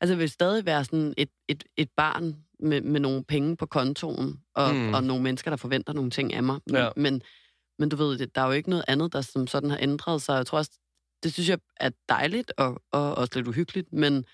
[0.00, 3.66] Altså, jeg vil stadig være sådan et, et, et barn med, med nogle penge på
[3.66, 4.94] kontoen, og, mm.
[4.94, 6.58] og nogle mennesker, der forventer nogle ting af mig.
[6.66, 6.88] Men, Ja.
[6.96, 7.22] men,
[7.80, 10.22] men du ved, det- der er jo ikke noget andet, der som sådan har ændret
[10.22, 10.36] sig.
[10.36, 10.72] Jeg tror også,
[11.22, 14.24] det synes jeg er dejligt og, og også lidt uhyggeligt, men,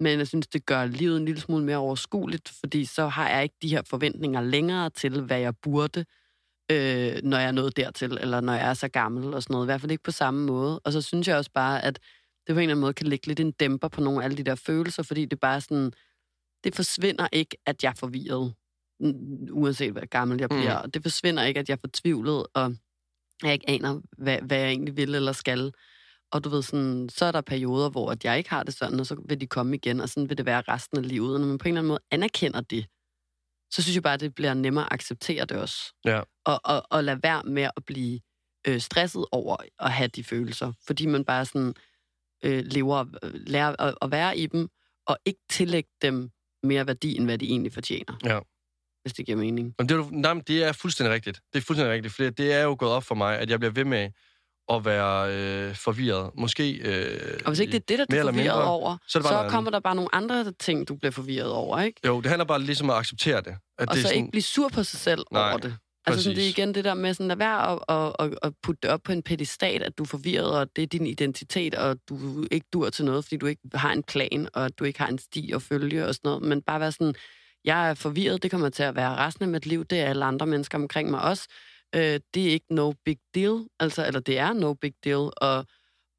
[0.00, 3.42] men jeg synes, det gør livet en lille smule mere overskueligt, fordi så har jeg
[3.42, 6.04] ikke de her forventninger længere til, hvad jeg burde,
[6.72, 9.66] øh, når jeg er nået dertil, eller når jeg er så gammel og sådan noget.
[9.66, 10.80] I hvert fald ikke på samme måde.
[10.80, 11.98] Og så synes jeg også bare, at
[12.46, 14.36] det på en eller anden måde kan lægge lidt en dæmper på nogle af alle
[14.36, 15.92] de der følelser, fordi det bare sådan,
[16.64, 18.54] det forsvinder ikke, at jeg er forvirret,
[19.50, 20.78] uanset hvad gammel jeg bliver.
[20.78, 20.84] Mm.
[20.84, 20.90] Mm.
[20.90, 22.74] Det forsvinder ikke, at jeg er fortvivlet, og
[23.42, 25.72] jeg ikke aner, hvad, hvad jeg egentlig vil eller skal.
[26.32, 29.00] Og du ved, sådan, så er der perioder, hvor at jeg ikke har det sådan,
[29.00, 31.34] og så vil de komme igen, og sådan vil det være resten af livet.
[31.34, 32.86] Og når man på en eller anden måde anerkender det,
[33.70, 35.94] så synes jeg bare, at det bliver nemmere at acceptere det også.
[36.04, 36.20] Ja.
[36.44, 38.20] Og, og, og lade være med at blive
[38.66, 40.72] øh, stresset over at have de følelser.
[40.86, 41.74] Fordi man bare sådan
[42.44, 43.04] øh, lever,
[43.46, 44.68] lærer at, at være i dem,
[45.06, 46.30] og ikke tillægge dem
[46.62, 48.16] mere værdi, end hvad de egentlig fortjener.
[48.24, 48.40] Ja.
[49.02, 49.74] Hvis det giver mening.
[49.78, 51.40] Men det, er nej, men det er fuldstændig rigtigt.
[51.52, 53.72] Det er fuldstændig rigtigt, for det er jo gået op for mig, at jeg bliver
[53.72, 54.10] ved med
[54.72, 56.30] at være øh, forvirret.
[56.34, 56.72] Måske...
[56.72, 59.22] Øh, Og hvis ikke det er det, der du er forvirret mindre, over, så er
[59.22, 62.00] så kommer der bare nogle andre ting, du bliver forvirret over, ikke?
[62.06, 63.54] Jo, det handler bare ligesom om at acceptere det.
[63.78, 65.76] At Og det så sådan, ikke blive sur på sig selv Nej, over det.
[66.06, 68.52] Altså sådan, det er igen det der med sådan, lad være at, at, at, at
[68.62, 71.74] putte det op på en pedestal, at du er forvirret, og det er din identitet,
[71.74, 74.98] og du ikke dur til noget, fordi du ikke har en plan, og du ikke
[74.98, 76.42] har en sti at følge og sådan noget.
[76.42, 77.14] Men bare være sådan,
[77.64, 80.24] jeg er forvirret, det kommer til at være resten af mit liv, det er alle
[80.24, 81.48] andre mennesker omkring mig også.
[81.94, 85.66] Øh, det er ikke no big deal, altså, eller det er no big deal, og,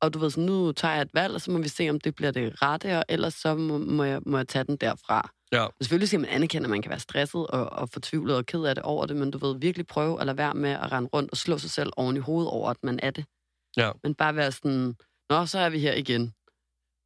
[0.01, 1.99] Og du ved, så nu tager jeg et valg, og så må vi se, om
[1.99, 5.30] det bliver det rette, og ellers så må, må, jeg, må jeg tage den derfra.
[5.51, 5.63] Ja.
[5.65, 8.63] Og selvfølgelig skal man anerkende, at man kan være stresset og, og fortvivlet og ked
[8.63, 11.10] af det over det, men du ved, virkelig prøve at lade være med at rende
[11.13, 13.25] rundt og slå sig selv oven i hovedet over, at man er det.
[13.77, 13.91] Ja.
[14.04, 14.95] Men bare være sådan,
[15.30, 16.34] nå, så er vi her igen.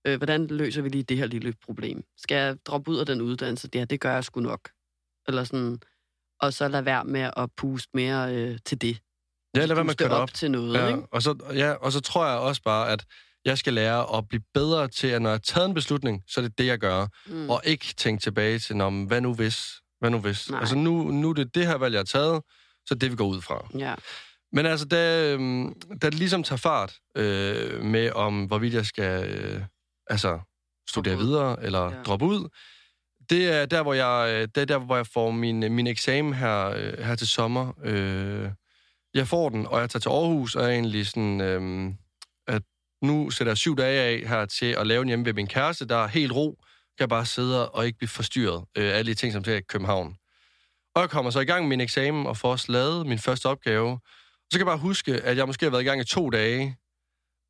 [0.08, 2.04] Øh, hvordan løser vi lige det her lille problem?
[2.18, 3.70] Skal jeg droppe ud af den uddannelse?
[3.76, 4.70] Ja, det gør jeg sgu nok.
[5.28, 5.80] Eller sådan,
[6.41, 8.98] og så lade være med at puste mere øh, til det.
[9.56, 10.34] Ja, lad være med at køre op op.
[10.34, 11.02] til noget, Ja, ikke?
[11.12, 13.06] og, så, ja, og så tror jeg også bare, at
[13.46, 16.39] jeg skal lære at blive bedre til, at når jeg har taget en beslutning, så
[16.39, 17.08] er det det, jeg gør.
[17.28, 17.50] Mm.
[17.50, 19.65] Og ikke tænke tilbage til, Nå, hvad nu hvis?
[20.00, 20.50] Hvad nu hvis?
[20.50, 20.60] Nej.
[20.60, 22.41] Altså nu, nu er det det her valg, jeg har taget,
[22.86, 23.68] så det, vi går ud fra.
[23.80, 23.96] Ja.
[24.52, 29.30] Men altså, da, øhm, da det ligesom tager fart øh, med, om hvorvidt jeg skal
[29.30, 29.62] øh,
[30.10, 30.39] altså,
[30.89, 31.24] studere ud.
[31.24, 32.04] videre eller Ja.
[32.04, 32.50] droppe ud,
[33.30, 36.34] det er der, hvor jeg, øh, det er der, hvor jeg får min, min eksamen
[36.34, 37.74] her, øh, her til sommer.
[37.84, 38.50] Øh,
[39.13, 41.94] jeg får den, og jeg tager til Aarhus, og er egentlig sådan, øh,
[42.48, 42.62] at
[43.02, 45.86] nu sætter jeg syv dage af her til at lave den hjemme ved min kæreste,
[45.88, 46.56] der er helt ro,
[46.98, 49.56] kan jeg bare sidde og ikke blive forstyrret øh, af alle de ting, som sker
[49.56, 50.15] i København.
[50.96, 53.46] Og jeg kommer så i gang med min eksamen og får også lavet min første
[53.46, 54.00] opgave.
[54.44, 56.78] Så kan jeg bare huske, at jeg måske har været i gang i to dage,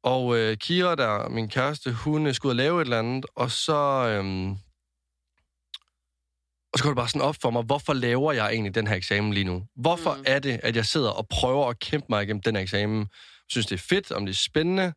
[0.06, 3.26] og øh, Kira, der min kæreste, hun øh, skulle ud og lave et eller andet,
[3.36, 3.76] og så...
[4.10, 4.52] Øhm,
[6.74, 8.96] og så går det bare sådan op for mig, hvorfor laver jeg egentlig den her
[8.96, 9.64] eksamen lige nu?
[9.76, 10.24] Hvorfor Mm.
[10.28, 13.08] er det, at jeg sidder og prøver at kæmpe mig igennem den her eksamen?
[13.50, 14.94] Synes det er fedt, om det er spændende?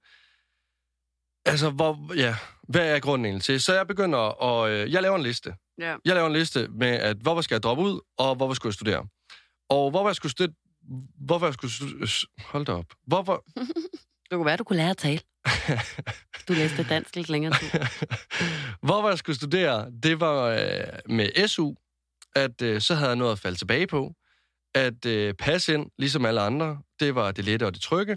[1.44, 2.36] Altså, hvor, ja,
[2.68, 3.60] hvad er grunden egentlig til?
[3.60, 4.70] Så jeg begynder at...
[4.70, 5.54] Øh, jeg laver en liste.
[5.78, 5.96] ja.
[6.04, 8.74] Jeg laver en liste med, at hvorfor skal jeg droppe ud, og hvorfor skulle jeg
[8.74, 9.06] studere?
[9.68, 10.54] Og hvorfor jeg skulle studere...
[11.26, 12.08] Hvorfor jeg skulle studere...
[12.44, 12.86] Hold da op.
[13.06, 13.44] Hvorfor...
[14.30, 15.20] Det kunne være, du kunne lære at tale.
[16.48, 17.70] Du læste dansk lidt længere tid.
[18.86, 21.74] hvorfor jeg skulle studere, det var øh, med SU,
[22.36, 24.14] at øh, så havde jeg noget at falde tilbage på.
[24.74, 28.16] At øh, passe ind, ligesom alle andre, det var det lette og det trygge.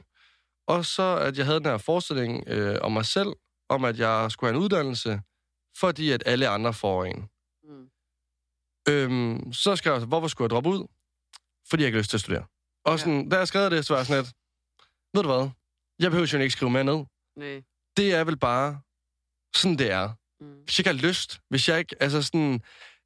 [0.67, 3.30] Og så, at jeg havde den her forestilling øh, om mig selv,
[3.69, 5.21] om at jeg skulle have en uddannelse,
[5.78, 7.30] fordi at alle andre får en.
[7.63, 7.89] Mm.
[8.89, 10.88] Øhm, så skrev jeg, hvorfor skulle jeg droppe ud?
[11.69, 12.45] Fordi jeg ikke lyst til at studere.
[12.86, 13.30] Og sådan, ja.
[13.30, 14.34] da jeg skrev det, så var jeg sådan lidt,
[15.13, 15.50] ved du hvad?
[16.01, 17.05] Jeg behøver jo ikke skrive mere ned.
[17.35, 17.63] Nej.
[17.97, 18.81] Det er vel bare
[19.55, 20.09] sådan, det er.
[20.39, 20.61] Mm.
[20.63, 22.53] Hvis jeg ikke har lyst, hvis jeg ikke, altså sådan,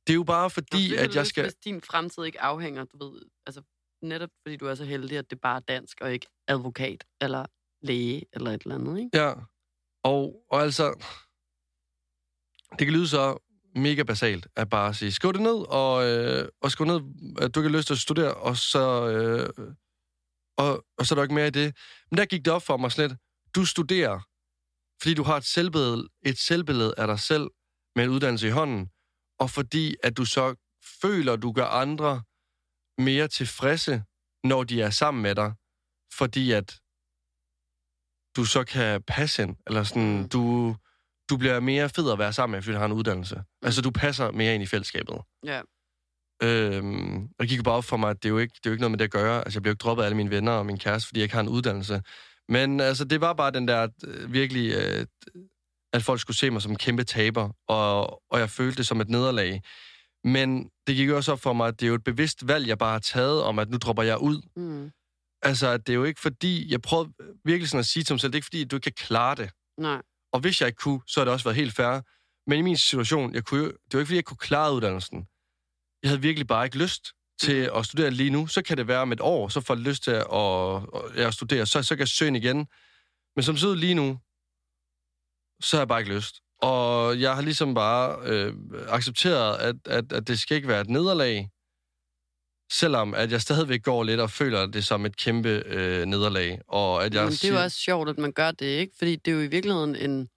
[0.07, 1.43] det er jo bare fordi, Nå, at jeg skal...
[1.43, 3.61] Hvis din fremtid ikke afhænger, du ved, altså
[4.01, 7.45] netop fordi du er så heldig, at det bare er dansk, og ikke advokat, eller
[7.81, 9.09] læge, eller et eller andet, ikke?
[9.13, 9.33] Ja,
[10.03, 11.05] og, og altså,
[12.79, 13.37] det kan lyde så
[13.75, 17.01] mega basalt, at bare sige, skriv det ned, og, øh, og skriv ned,
[17.41, 19.73] at du har lyst til at studere, og så, øh,
[20.57, 21.75] og, og så er der ikke mere i det.
[22.11, 23.13] Men der gik det op for mig lidt,
[23.55, 24.19] du studerer,
[25.01, 27.47] fordi du har et selvbillede, et selvbillede af dig selv
[27.95, 28.89] med en uddannelse i hånden,
[29.39, 30.55] og fordi at du så
[31.01, 32.23] føler, at du gør andre
[32.97, 34.03] mere tilfredse,
[34.43, 35.53] når de er sammen med dig,
[36.13, 36.79] fordi at
[38.35, 40.29] du så kan passe ind, eller sådan, Mm.
[40.29, 40.75] du,
[41.29, 43.35] du bliver mere fed at være sammen med, fordi du har en uddannelse.
[43.35, 43.65] Mm.
[43.65, 45.17] Altså, du passer mere ind i fællesskabet.
[45.43, 45.61] Ja.
[46.43, 48.65] Øhm, og det gik jo bare op for mig, at det er jo ikke, det
[48.65, 49.37] er jo ikke noget med det at gøre.
[49.43, 51.23] Altså, jeg blev jo ikke droppet af alle mine venner og min kæreste, fordi jeg
[51.23, 52.01] ikke har en uddannelse.
[52.49, 55.05] Men altså, det var bare den der øh, virkelig, øh,
[55.93, 59.01] at folk skulle se mig som en kæmpe taber, og, og jeg følte det som
[59.01, 59.61] et nederlag.
[60.23, 62.67] Men det gik jo også op for mig, at det er jo et bevidst valg,
[62.67, 64.41] jeg bare har taget om, at nu dropper jeg ud.
[64.55, 64.91] Mm.
[65.41, 67.09] Altså, at det er jo ikke fordi, jeg prøvede
[67.45, 69.35] virkelig sådan at sige til mig selv, det er ikke fordi, du ikke kan klare
[69.35, 69.49] det.
[69.79, 70.01] Nej.
[70.33, 72.01] Og hvis jeg ikke kunne, så har det også været helt fair.
[72.49, 75.25] Men i min situation, jeg kunne, jo- det var ikke fordi, jeg kunne klare uddannelsen.
[76.05, 78.47] Jeg havde virkelig bare ikke lyst til at studere lige nu.
[78.47, 80.25] Så kan det være om et år, så får jeg lyst til at,
[81.17, 82.67] at, at studere, så, så kan jeg søge igen.
[83.35, 84.19] Men som sidder lige nu,
[85.61, 86.35] så har jeg bare ikke lyst.
[86.61, 88.53] Og jeg har ligesom bare øh,
[88.87, 91.49] accepteret, at, at, at det skal ikke være et nederlag,
[92.71, 96.59] selvom at jeg stadigvæk går lidt og føler det som et kæmpe øh, nederlag.
[96.67, 98.93] Og at jeg Men det er jo også sjovt, at man gør det, ikke?
[98.97, 100.29] Fordi det er jo i virkeligheden en,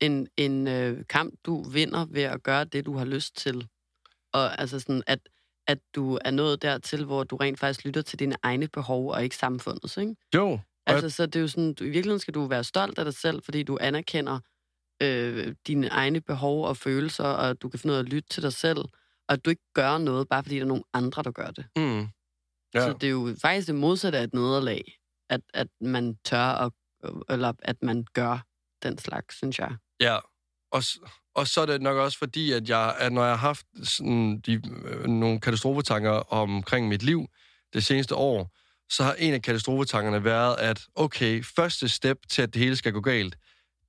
[0.00, 3.68] en, en øh, kamp, du vinder ved at gøre det, du har lyst til.
[4.32, 5.18] Og altså sådan, at,
[5.66, 9.22] at du er nået dertil, hvor du rent faktisk lytter til dine egne behov, og
[9.24, 10.16] ikke samfundets, ikke?
[10.34, 13.04] Jo, Altså, så det er jo sådan, du, i virkeligheden skal du være stolt af
[13.04, 14.40] dig selv, fordi du anerkender
[15.02, 18.42] øh, dine egne behov og følelser, og du kan finde ud af at lytte til
[18.42, 18.78] dig selv,
[19.28, 21.66] og at du ikke gør noget, bare fordi der er nogen andre, der gør det.
[21.76, 22.08] mm,
[22.74, 22.80] Ja.
[22.80, 24.98] Så det er jo faktisk det modsatte af et nederlag,
[25.30, 26.72] at, at man tør, at,
[27.28, 28.44] eller at man gør
[28.82, 29.76] den slags, synes jeg.
[30.00, 30.18] Ja,
[30.72, 30.82] og,
[31.34, 34.40] og så er det nok også fordi, at, jeg, at når jeg har haft sådan
[34.40, 37.26] de, øh, nogle katastrofetanker omkring mit liv
[37.72, 38.54] det seneste år,
[38.90, 42.92] så har en af katastrofetankerne været, at okay, første step til, at det hele skal
[42.92, 43.36] gå galt,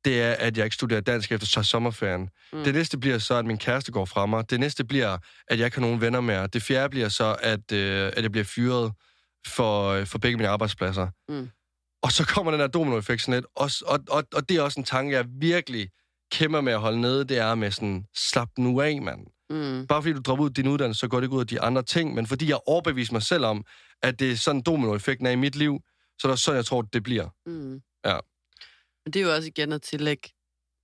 [0.05, 2.21] det er, at jeg ikke studerer dansk efter sommerferien.
[2.21, 2.57] Mm.
[2.57, 2.63] Mm.
[2.63, 4.49] Det næste bliver så, at min kæreste går fra mig.
[4.49, 6.47] Det næste bliver, at jeg ikke har nogen venner mere.
[6.47, 8.93] Det fjerde bliver så, at, øh, at jeg bliver fyret
[9.47, 11.07] for, øh, for begge mine arbejdspladser.
[11.29, 11.49] Mm.
[12.03, 13.45] Og så kommer den der dominoeffekt sådan lidt.
[13.55, 15.89] Og, og, og, og det er også en tanke, jeg virkelig
[16.31, 17.23] kæmper med at holde nede.
[17.25, 19.27] Det er med sådan, slap nu af, mand.
[19.49, 19.87] Mm.
[19.87, 21.83] Bare fordi du dropper ud din uddannelse, så går det ikke ud af de andre
[21.83, 22.13] ting.
[22.15, 23.65] Men fordi jeg overbeviser mig selv om,
[24.03, 25.79] at det er sådan dominoeffekten er i mit liv,
[26.19, 27.29] så er det sådan, jeg tror, det bliver.
[27.45, 27.81] Mm.
[28.05, 28.17] Ja.
[29.05, 30.29] Men det er jo også igen at tillægge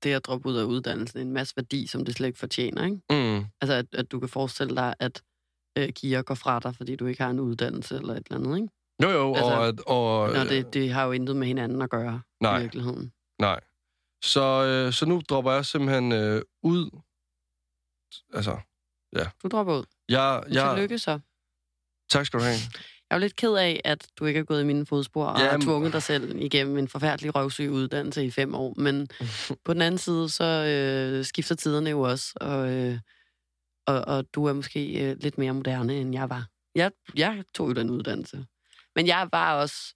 [0.03, 2.97] det at droppe ud af uddannelsen en masse værdi, som det slet ikke fortjener, ikke?
[3.39, 3.45] Mm.
[3.61, 5.21] Altså, at, at du kan forestille dig, at
[5.77, 8.57] øh, Kira går fra dig, fordi du ikke har en uddannelse eller et eller andet,
[8.57, 8.69] ikke?
[9.03, 9.67] Jo, jo, Altså, og...
[9.67, 12.57] at- og Nå, det, det har jo intet med hinanden at gøre Nej.
[12.57, 13.11] i virkeligheden.
[13.41, 13.59] Nej.
[14.23, 16.89] Så, øh, så nu dropper jeg simpelthen øh, ud.
[18.33, 18.57] Altså,
[19.43, 19.83] Du dropper ud.
[20.09, 20.43] jeg...
[20.49, 20.67] Ja.
[20.67, 21.19] jeg Tillykke så.
[22.09, 22.57] tak skal du have.
[23.09, 25.39] Jeg er jo lidt ked af, at du ikke er gået i mine fodspor og
[25.39, 25.51] Jamen.
[25.51, 28.73] har tvunget dig selv igennem en forfærdelig røvsyg uddannelse i fem år.
[28.77, 29.07] Men
[29.65, 32.99] på den anden side, så øh, skifter tiderne jo også, og, øh,
[33.87, 36.47] og, og du er måske øh, lidt mere moderne, end jeg var.
[36.75, 38.45] Jeg, jeg tog jo den uddannelse.
[38.95, 39.95] Men jeg var også...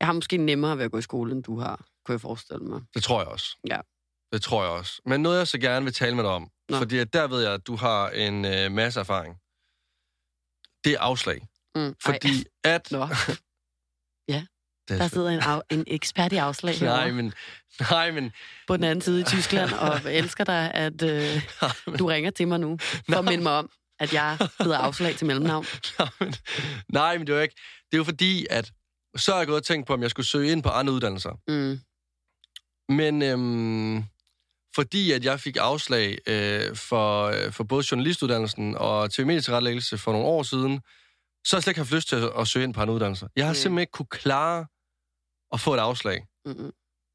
[0.00, 2.64] Jeg har måske nemmere ved at gå i skole, end du har, kunne jeg forestille
[2.64, 2.80] mig.
[2.94, 3.56] Det tror jeg også.
[3.68, 3.80] Ja.
[4.32, 5.02] Det tror jeg også.
[5.06, 6.78] Men noget, jeg så gerne vil tale med dig om, Nå.
[6.78, 9.34] fordi der ved jeg, at du har en øh, masse erfaring.
[10.84, 11.48] Det er afslag.
[11.74, 11.94] Mm.
[12.04, 12.90] Fordi at...
[12.90, 13.08] Nå,
[14.88, 17.32] er der sidder en, af, en ekspert i afslag Nej, men...
[17.90, 18.32] Nej, men...
[18.66, 21.42] på den anden side i Tyskland, og elsker dig, at øh,
[21.98, 25.26] du ringer til mig nu, for at minde mig om, at jeg hedder afslag til
[25.26, 25.66] mellemnavn.
[25.98, 26.34] Nej, men,
[26.88, 27.54] nej, men det er jo ikke...
[27.90, 28.72] Det er jo fordi, at
[29.16, 31.30] så har jeg gået og tænkt på, om jeg skulle søge ind på andre uddannelser.
[31.48, 31.80] Mm.
[32.88, 34.04] Men øhm,
[34.74, 40.26] fordi at jeg fik afslag øh, for, øh, for både journalistuddannelsen og tv-medietilrettelæggelse for nogle
[40.26, 40.80] år siden,
[41.46, 43.28] så har jeg slet ikke haft lyst til at, at søge ind på andre uddannelser.
[43.36, 43.54] Jeg har Mm.
[43.54, 44.66] simpelthen ikke kunne klare
[45.52, 46.26] at få et afslag.
[46.44, 46.72] Mm-mm.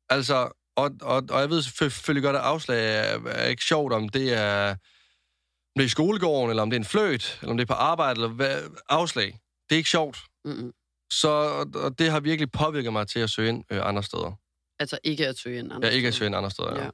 [0.09, 4.09] Altså, og, og, og jeg ved selvfølgelig godt, at afslag er, er ikke sjovt, om
[4.09, 7.57] det er, om det er i skolegården, eller om det er en fløjt, eller om
[7.57, 9.39] det er på arbejde, eller hvad, afslag.
[9.69, 10.17] Det er ikke sjovt.
[10.45, 10.71] Mm-mm.
[11.13, 14.37] Så og, og det har virkelig påvirket mig til at søge ind øh, andre steder.
[14.81, 16.83] Altså ikke at søge ind andre Jeg ikke at søge ind andre steder, ja.
[16.83, 16.89] Ja.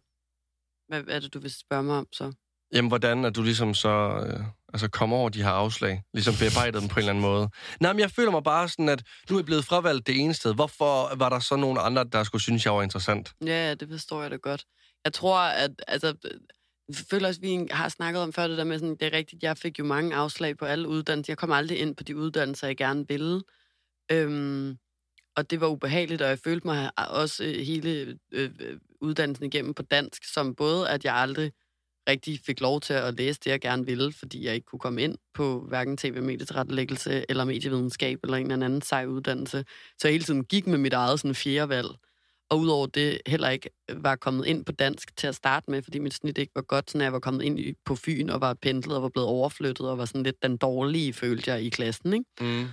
[0.87, 2.33] Hvad er det, du vil spørge mig om så?
[2.73, 4.23] Jamen, hvordan er du ligesom så...
[4.27, 6.03] Øh, altså, kommer over de her afslag?
[6.13, 7.49] Ligesom bearbejdet dem på en eller anden måde?
[7.79, 10.33] Nej, men jeg føler mig bare sådan, at nu er jeg blevet fravalgt det ene
[10.33, 10.55] sted.
[10.55, 13.33] Hvorfor var der så nogle andre, der skulle synes, jeg var interessant?
[13.45, 14.65] Ja, det forstår jeg da godt.
[15.05, 16.07] Jeg tror, at altså,
[16.87, 19.43] jeg føler også, vi har snakket om før det der med, sådan, det er rigtigt,
[19.43, 21.31] jeg fik jo mange afslag på alle uddannelser.
[21.31, 23.41] Jeg kom aldrig ind på de uddannelser, jeg gerne ville.
[24.11, 24.77] Øhm,
[25.37, 29.73] og det var ubehageligt, og jeg følte mig også øh, hele øh, øh, uddannelsen igennem
[29.73, 31.51] på dansk, som både, at jeg aldrig
[32.09, 35.01] rigtig fik lov til at læse det, jeg gerne ville, fordi jeg ikke kunne komme
[35.01, 39.65] ind på hverken tv-medietilrettelæggelse eller medievidenskab eller en eller anden sej uddannelse.
[39.97, 41.87] Så jeg hele tiden gik med mit eget sådan, fjerde valg.
[42.49, 45.81] Og udover det heller ikke øh, var kommet ind på dansk til at starte med,
[45.81, 48.53] fordi mit snit ikke var godt, så jeg var kommet ind på Fyn og var
[48.53, 52.13] pendlet og var blevet overflyttet og var sådan lidt den dårlige, følte jeg, i klassen.
[52.13, 52.25] Ikke?
[52.41, 52.67] Mm.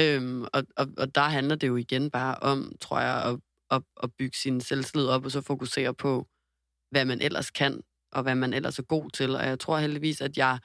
[0.00, 3.38] Øhm, og, og, og der handler det jo igen bare om, tror jeg, at,
[3.70, 6.26] at, at bygge sin selvtillid op, og så fokusere på,
[6.90, 7.80] hvad man ellers kan,
[8.12, 9.36] og hvad man ellers er god til.
[9.36, 10.58] Og jeg tror heldigvis, at jeg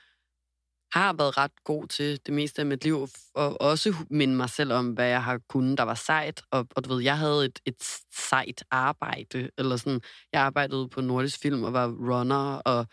[0.94, 4.74] har været ret god til det meste af mit liv, og også minde mig selv
[4.74, 6.42] om, hvad jeg har kunnet, der var sejt.
[6.52, 7.76] Og, og du ved, jeg havde et, et
[8.14, 10.02] sejt arbejde, eller sådan,
[10.34, 12.88] jeg arbejdede på Nordisk Film og var runner, og,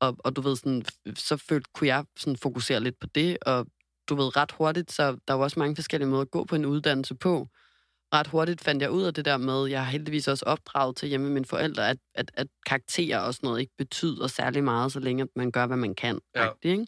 [0.00, 3.66] og, og du ved, sådan, så følte, kunne jeg sådan fokusere lidt på det, og
[4.10, 6.66] du ved, ret hurtigt, så der var også mange forskellige måder at gå på en
[6.66, 7.48] uddannelse på.
[8.14, 11.08] Ret hurtigt fandt jeg ud af det der med, jeg har heldigvis også opdraget til
[11.08, 14.92] hjemme med mine forældre, at, at, at karakterer og sådan noget ikke betyder særlig meget,
[14.92, 16.20] så længe at man gør, hvad man kan.
[16.36, 16.50] Ja.
[16.50, 16.86] Rigtig, ikke?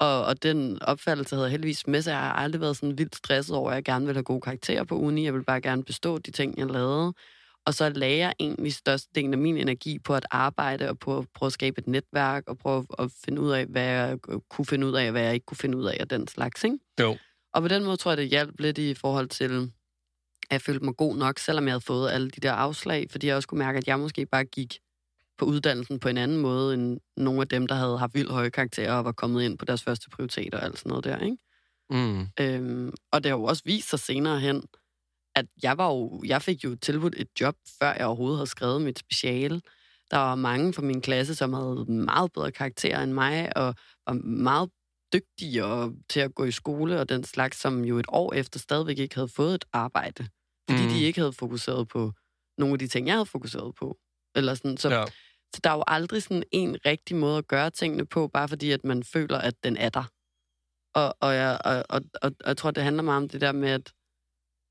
[0.00, 2.10] Og, og den opfattelse havde jeg heldigvis med sig.
[2.10, 4.84] Jeg har aldrig været sådan vildt stresset over, at jeg gerne vil have gode karakterer
[4.84, 5.24] på uni.
[5.24, 7.12] Jeg vil bare gerne bestå de ting, jeg lavede.
[7.66, 11.26] Og så lagde jeg egentlig størstedelen af min energi på at arbejde og på at
[11.34, 14.18] prøve at skabe et netværk og prøve at finde ud af, hvad jeg
[14.50, 16.64] kunne finde ud af, og hvad jeg ikke kunne finde ud af, og den slags,
[16.64, 16.78] ikke?
[17.00, 17.16] Jo.
[17.54, 19.68] Og på den måde tror jeg, det hjalp lidt i forhold til, at
[20.50, 23.36] jeg følte mig god nok, selvom jeg havde fået alle de der afslag, fordi jeg
[23.36, 24.78] også kunne mærke, at jeg måske bare gik
[25.38, 28.50] på uddannelsen på en anden måde, end nogle af dem, der havde haft vildt høje
[28.50, 31.36] karakterer og var kommet ind på deres første prioriteter og alt sådan noget der, ikke?
[31.90, 32.26] Mm.
[32.40, 34.62] Øhm, og det har jo også vist sig senere hen,
[35.34, 38.82] at jeg, var jo, jeg fik jo tilbudt et job, før jeg overhovedet havde skrevet
[38.82, 39.60] mit speciale.
[40.10, 43.74] Der var mange fra min klasse, som havde meget bedre karakterer end mig, og
[44.06, 44.70] var meget
[45.12, 48.98] dygtigere til at gå i skole og den slags, som jo et år efter stadigvæk
[48.98, 50.28] ikke havde fået et arbejde.
[50.70, 50.88] Fordi mm.
[50.88, 52.12] de ikke havde fokuseret på
[52.58, 53.98] nogle af de ting, jeg havde fokuseret på.
[54.36, 54.76] Eller sådan.
[54.76, 55.04] Så, Ja.
[55.54, 58.70] så der er jo aldrig sådan en rigtig måde at gøre tingene på, bare fordi
[58.70, 60.04] at man føler, at den er der.
[60.94, 63.52] Og, og, jeg, og, og, og, og jeg tror, det handler meget om det der
[63.52, 63.92] med, at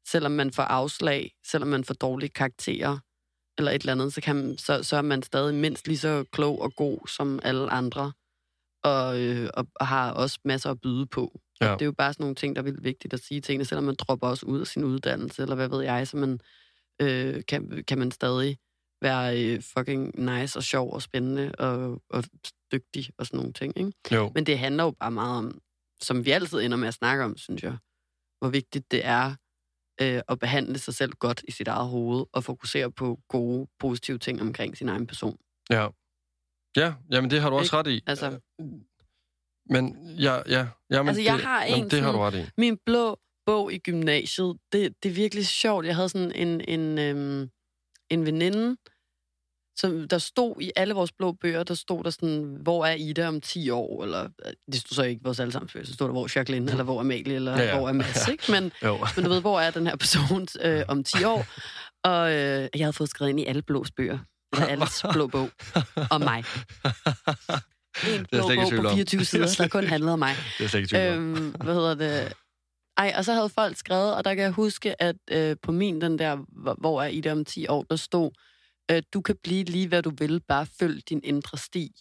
[0.08, 3.00] selvom man får afslag, selvom man får dårlige karakterer,
[3.58, 6.26] eller et eller andet, så, kan man, så, så er man stadig mindst lige så
[6.32, 8.12] klog og god som alle andre,
[8.84, 11.40] og, øh, og, og har også masser at byde på.
[11.62, 11.72] Ja.
[11.72, 13.56] Og det er jo bare sådan nogle ting, der er vildt vigtigt at sige til
[13.56, 16.40] en, selvom man dropper også ud af sin uddannelse, eller hvad ved jeg, så man,
[17.02, 18.58] øh, kan, kan man stadig
[19.02, 22.24] være øh, fucking nice og sjov og spændende og, og
[22.72, 23.78] dygtig og sådan nogle ting.
[23.78, 23.92] Ikke?
[24.12, 24.32] Jo.
[24.36, 25.60] Men det handler jo bare meget om,
[26.02, 27.78] som vi altid ender med at snakke om, synes jeg,
[28.40, 29.36] hvor vigtigt det er
[30.04, 34.18] øh, at behandle sig selv godt i sit eget hoved og fokusere på gode, positive
[34.18, 35.38] ting omkring sin egen person.
[35.70, 35.88] Ja.
[36.78, 38.02] Ja, jamen det har du også ret i.
[38.08, 38.40] Altså,
[39.70, 40.68] Men ja, ja.
[40.90, 42.46] Jamen, Altså, jeg det, har jamen, en det har du ret i.
[42.58, 45.86] min blå bog i gymnasiet, det, det er virkelig sjovt.
[45.86, 47.50] Jeg havde sådan en, en, øhm,
[48.10, 48.78] en veninde,
[49.80, 53.28] som der stod i alle vores blå bøger, der stod der sådan, hvor er Ida
[53.28, 54.04] om 10 år?
[54.04, 56.72] Eller, øh, det stod så ikke vores allesammens bøger, så stod der, hvor er Jacqueline,
[56.72, 58.52] eller hvor er Amalie, eller Ja, ja, hvor er Mads, ikke?
[58.52, 58.72] Men,
[59.16, 61.46] men du ved, hvor er den her person øh, om 10 år?
[62.10, 62.36] Og øh,
[62.76, 64.20] jeg havde fået skrevet ind i alle blås bøger,
[64.54, 65.50] eller alles blå bog,
[66.12, 66.44] om mig.
[68.08, 68.94] En blå bog på om.
[68.96, 70.36] 24 sider, der kun handlede om mig.
[70.60, 71.12] Det er ikke.
[71.14, 72.34] Øhm, hvad hedder det?
[72.98, 76.02] Ej, og så havde folk skrevet, og der kan jeg huske, at øh, på min,
[76.02, 76.38] den der,
[76.82, 78.32] hvor- er I der om 10 år, der stod,
[78.92, 81.92] øh, du kan blive lige, hvad du vil, bare følg din indre sti.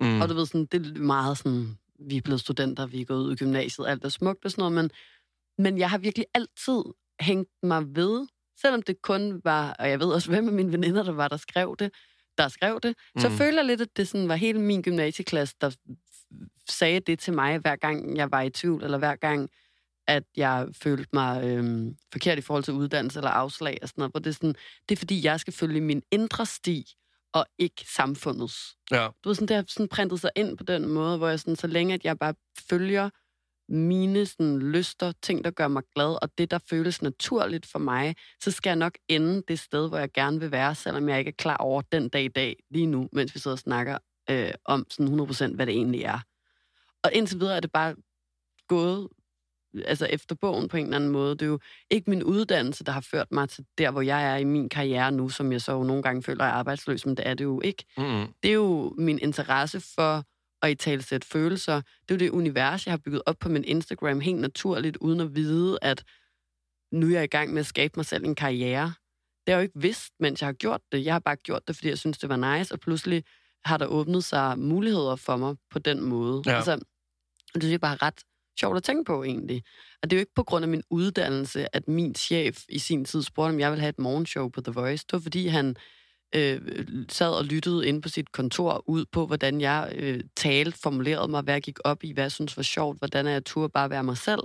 [0.00, 0.06] Mm.
[0.06, 0.20] Mm.
[0.20, 3.24] Og du ved, sådan, det er meget sådan, vi er blevet studenter, vi er gået
[3.26, 4.90] ud i gymnasiet, alt er smukt og sådan noget, men,
[5.58, 6.82] men jeg har virkelig altid
[7.20, 8.26] hængt mig ved,
[8.60, 11.36] selvom det kun var, og jeg ved også, hvem af mine veninder, der var, der
[11.36, 11.92] skrev det,
[12.38, 13.34] der skrev det, så Mm.
[13.34, 15.70] føler jeg lidt, at det sådan var hele min gymnasieklasse, der
[16.68, 19.50] sagde det til mig, hver gang jeg var i tvivl, eller hver gang,
[20.10, 24.12] at jeg følte mig øhm, forkert i forhold til uddannelse eller afslag og sådan noget.
[24.12, 24.54] Hvor det, er sådan,
[24.88, 26.94] det er fordi, jeg skal følge min indre sti,
[27.32, 28.76] og ikke samfundets.
[28.90, 29.08] Ja.
[29.24, 31.56] Du ved, sådan, det har sådan printet sig ind på den måde, hvor jeg sådan,
[31.56, 32.34] så længe at jeg bare
[32.70, 33.10] følger
[33.68, 38.16] mine sådan, lyster, ting, der gør mig glad, og det, der føles naturligt for mig,
[38.42, 41.28] så skal jeg nok ende det sted, hvor jeg gerne vil være, selvom jeg ikke
[41.28, 43.98] er klar over den dag i dag, lige nu, mens vi sidder og snakker
[44.30, 46.18] øh, om sådan 100% hvad det egentlig er.
[47.02, 47.94] Og indtil videre er det bare
[48.68, 49.08] gået
[49.84, 51.30] altså efter bogen på en eller anden måde.
[51.30, 51.58] Det er jo
[51.90, 55.12] ikke min uddannelse, der har ført mig til der, hvor jeg er i min karriere
[55.12, 57.60] nu, som jeg så jo nogle gange føler er arbejdsløs, men det er det jo
[57.60, 58.26] ikke Mm-hmm.
[58.42, 60.24] det er jo min interesse for
[60.62, 61.80] at i tale sætte følelser.
[61.80, 65.20] Det er jo det univers, jeg har bygget op på min Instagram helt naturligt, uden
[65.20, 66.04] at vide, at
[66.92, 68.84] nu er jeg i gang med at skabe mig selv en karriere.
[69.46, 71.04] Det har jeg jo ikke vidst, mens jeg har gjort det.
[71.04, 73.24] Jeg har bare gjort det, fordi jeg synes, det var nice, og pludselig
[73.64, 76.42] har der åbnet sig muligheder for mig på den måde.
[76.46, 76.56] Ja.
[76.56, 76.76] Altså,
[77.54, 78.20] det synes jeg bare er ret
[78.60, 79.62] sjovt at tænke på, egentlig.
[80.02, 83.04] Og det er jo ikke på grund af min uddannelse, at min chef i sin
[83.04, 85.04] tid spurgte, om jeg ville have et morgenshow på The Voice.
[85.06, 85.76] Det var, fordi han
[86.34, 91.28] øh, sad og lyttede inde på sit kontor ud på, hvordan jeg øh, talte, formulerede
[91.28, 93.90] mig, hvad jeg gik op i, hvad jeg synes var sjovt, hvordan jeg turde bare
[93.90, 94.42] være mig selv.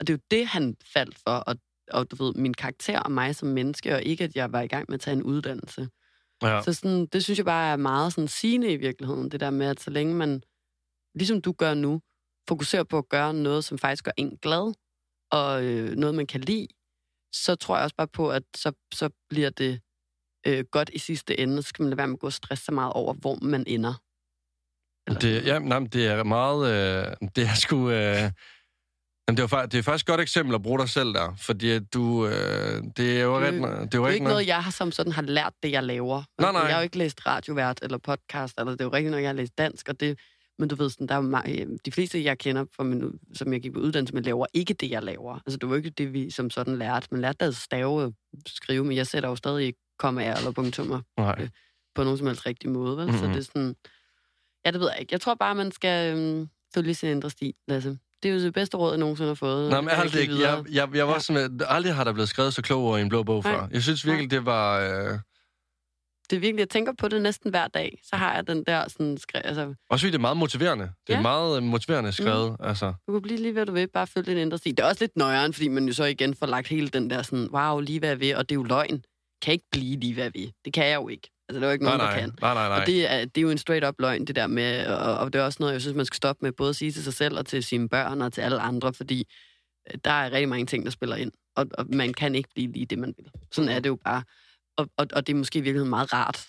[0.00, 1.56] Og det er jo det, han faldt for, og,
[1.90, 4.66] og du ved, min karakter og mig som menneske, og ikke, at jeg var i
[4.66, 5.88] gang med at tage en uddannelse.
[6.42, 6.62] Ja.
[6.62, 9.66] Så sådan, det synes jeg bare er meget sådan sigende i virkeligheden, det der med,
[9.66, 10.42] at så længe man,
[11.14, 12.00] ligesom du gør nu,
[12.48, 14.74] fokuserer på at gøre noget, som faktisk gør en glad,
[15.30, 16.66] og øh, noget, man kan lide,
[17.32, 19.80] så tror jeg også bare på, at så, så bliver det
[20.46, 22.64] øh, godt i sidste ende, så skal man lade være med at gå og stresse
[22.64, 23.94] sig meget over, hvor man ender.
[25.06, 26.60] Eller Det, ja, nej, det er meget...
[26.72, 27.90] Øh, det er sgu...
[27.90, 28.30] Øh,
[29.28, 31.78] jamen, det, var, det er faktisk et godt eksempel at bruge dig selv der, fordi
[31.78, 32.26] du...
[32.26, 33.52] Øh, det er jo Det ret...
[33.52, 35.70] Det er jo Det er ikke ikke noget, jeg har som sådan har lært det,
[35.72, 36.22] jeg laver.
[36.40, 36.60] Nej, nej.
[36.60, 39.28] Jeg har jo ikke læst radiovært eller podcast, eller det er jo rigtig noget, jeg
[39.28, 40.18] har læst dansk, og det,
[40.58, 43.52] men du ved, sådan, der er jo mange, de fleste, jeg kender, fra min, som
[43.52, 45.34] jeg gik på uddannelse med, laver ikke det, jeg laver.
[45.46, 47.08] Altså, det var ikke det, vi som sådan lærte.
[47.10, 48.14] Man lærte at stave og
[48.46, 51.48] skrive, men jeg sætter jo stadig ikke kommaer eller punktummer Nej.
[51.94, 52.96] på nogen som helst rigtig måde.
[52.96, 53.06] Vel?
[53.06, 53.18] Mm-hmm.
[53.18, 53.76] Så det er sådan...
[54.66, 55.12] Ja, det ved jeg ikke.
[55.12, 57.98] Jeg tror bare, man skal øhm, følge sin indre sti, Lasse.
[58.22, 59.70] Det er jo det bedste råd, jeg nogensinde har fået.
[59.70, 60.40] Nej, men kan jeg aldrig ikke.
[60.40, 61.18] Jeg, jeg, jeg var Ja.
[61.20, 63.52] sådan, aldrig har der blevet skrevet så klog over i en blå bog Nej.
[63.54, 63.68] før.
[63.70, 64.80] Jeg synes virkelig, det var...
[64.80, 65.18] Øh,
[66.30, 68.00] Det er virkelig, jeg tænker på det næsten hver dag.
[68.04, 69.18] Så har jeg den der sådan...
[69.18, 70.84] Skre, altså, også fordi det er meget motiverende.
[71.06, 71.22] Det er Ja.
[71.22, 72.66] meget øh, motiverende skrevet, mm.
[72.66, 72.92] altså.
[73.06, 74.70] Du kan blive lige hvad du vil, bare følge din indre sti.
[74.70, 77.22] Det er også lidt nøjeren, fordi man jo så igen får lagt hele den der
[77.22, 79.02] sådan, wow, lige hvad jeg vil, og det er jo løgn.
[79.42, 80.52] Kan ikke blive lige hvad jeg vil.
[80.64, 81.30] Det kan jeg jo ikke.
[81.48, 82.32] Altså, det er jo ikke Nej, nogen, nej, der kan.
[82.42, 82.80] nej, nej, nej.
[82.80, 85.32] Og det er, det er jo en straight up løgn, det der med, og, og
[85.32, 87.14] det er også noget, jeg synes, man skal stoppe med, både at sige til sig
[87.14, 89.24] selv og til sine børn og til alle andre, fordi
[89.90, 92.72] øh, der er rigtig mange ting, der spiller ind, og, og man kan ikke blive
[92.72, 93.26] lige det, man vil.
[93.52, 94.22] Sådan er det jo bare.
[94.78, 96.46] Og, og, og det er måske i virkeligheden meget rart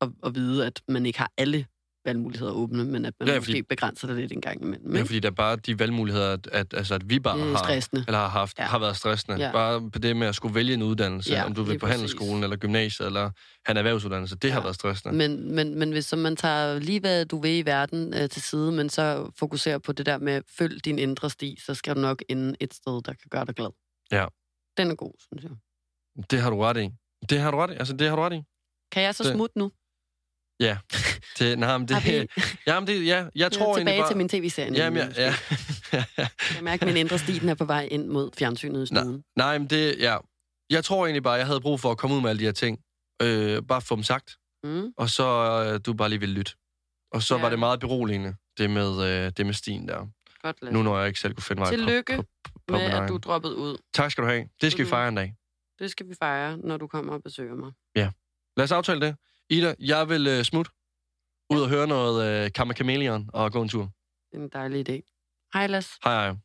[0.00, 1.66] at, at vide, at man ikke har alle
[2.04, 4.96] valgmuligheder åbne, men at man Ja, fordi- måske begrænser det lidt en gang imellem.
[4.96, 7.70] Ja, fordi der er bare de valgmuligheder, at, at, altså, at vi bare har,
[8.06, 8.64] eller har haft, ja.
[8.64, 9.36] Har været stressende.
[9.46, 9.52] Ja.
[9.52, 11.92] Bare på det med at skulle vælge en uddannelse, Ja, om du vil på præcis.
[11.94, 13.20] handelsskolen, eller gymnasiet, eller
[13.66, 14.36] have en erhvervsuddannelse.
[14.36, 14.54] Det ja.
[14.54, 15.16] har været stressende.
[15.16, 18.42] Men, men, men hvis så man tager lige, hvad du vil i verden øh, til
[18.42, 22.00] side, men så fokuserer på det der med, følg din indre sti, så skal du
[22.00, 23.70] nok ende et sted, der kan gøre dig glad.
[24.12, 24.26] Ja.
[24.76, 25.50] Den er god, synes jeg.
[26.30, 26.90] Det har du ret i.
[27.30, 27.74] Det har du ret i.
[27.74, 28.42] Altså, det har du ret i.
[28.92, 29.70] Kan jeg så Det- smutte nu?
[31.38, 32.26] Det, nej, men det, vi
[32.66, 34.10] jamen, det, ja, jeg tror jeg tilbage bare...
[34.10, 34.72] til min tv-serie?
[34.74, 35.34] Jamen, ja,
[35.92, 36.04] ja.
[36.16, 38.86] Jeg kan mærke, at min indre sti den er på vej ind mod fjernsynet i
[38.86, 39.24] stuen.
[39.36, 40.16] Nej, men det, ja.
[40.70, 42.52] Jeg tror egentlig bare, jeg havde brug for at komme ud med alle de her
[42.52, 42.78] ting.
[43.22, 44.36] Øh, bare få dem sagt.
[44.64, 44.92] Mm.
[44.96, 45.24] Og så
[45.74, 46.52] øh, du bare lige vil lytte.
[47.12, 47.38] Og så Ja.
[47.38, 47.42] ja.
[47.42, 50.06] var det meget beroligende, det med, øh, det med stien der.
[50.42, 50.72] Godt, Lasse.
[50.72, 53.16] Nu når jeg ikke selv kunne finde vej Tillykke på, på, på med, at du
[53.16, 53.76] droppet ud.
[53.94, 54.48] Tak skal du have.
[54.60, 54.86] Det skal Mhm.
[54.86, 55.34] vi fejre en dag.
[55.78, 57.72] Det skal vi fejre, når du kommer og besøger mig.
[58.56, 59.16] Lad os aftale det.
[59.50, 60.70] Ida, jeg vil øh, smutte
[61.50, 63.90] ud og høre noget øh, Kammer Chameleon og gå en tur.
[64.32, 64.96] Det er en dejlig idé.
[65.54, 65.90] Hej, Lasse.
[66.04, 66.36] Hej, hej.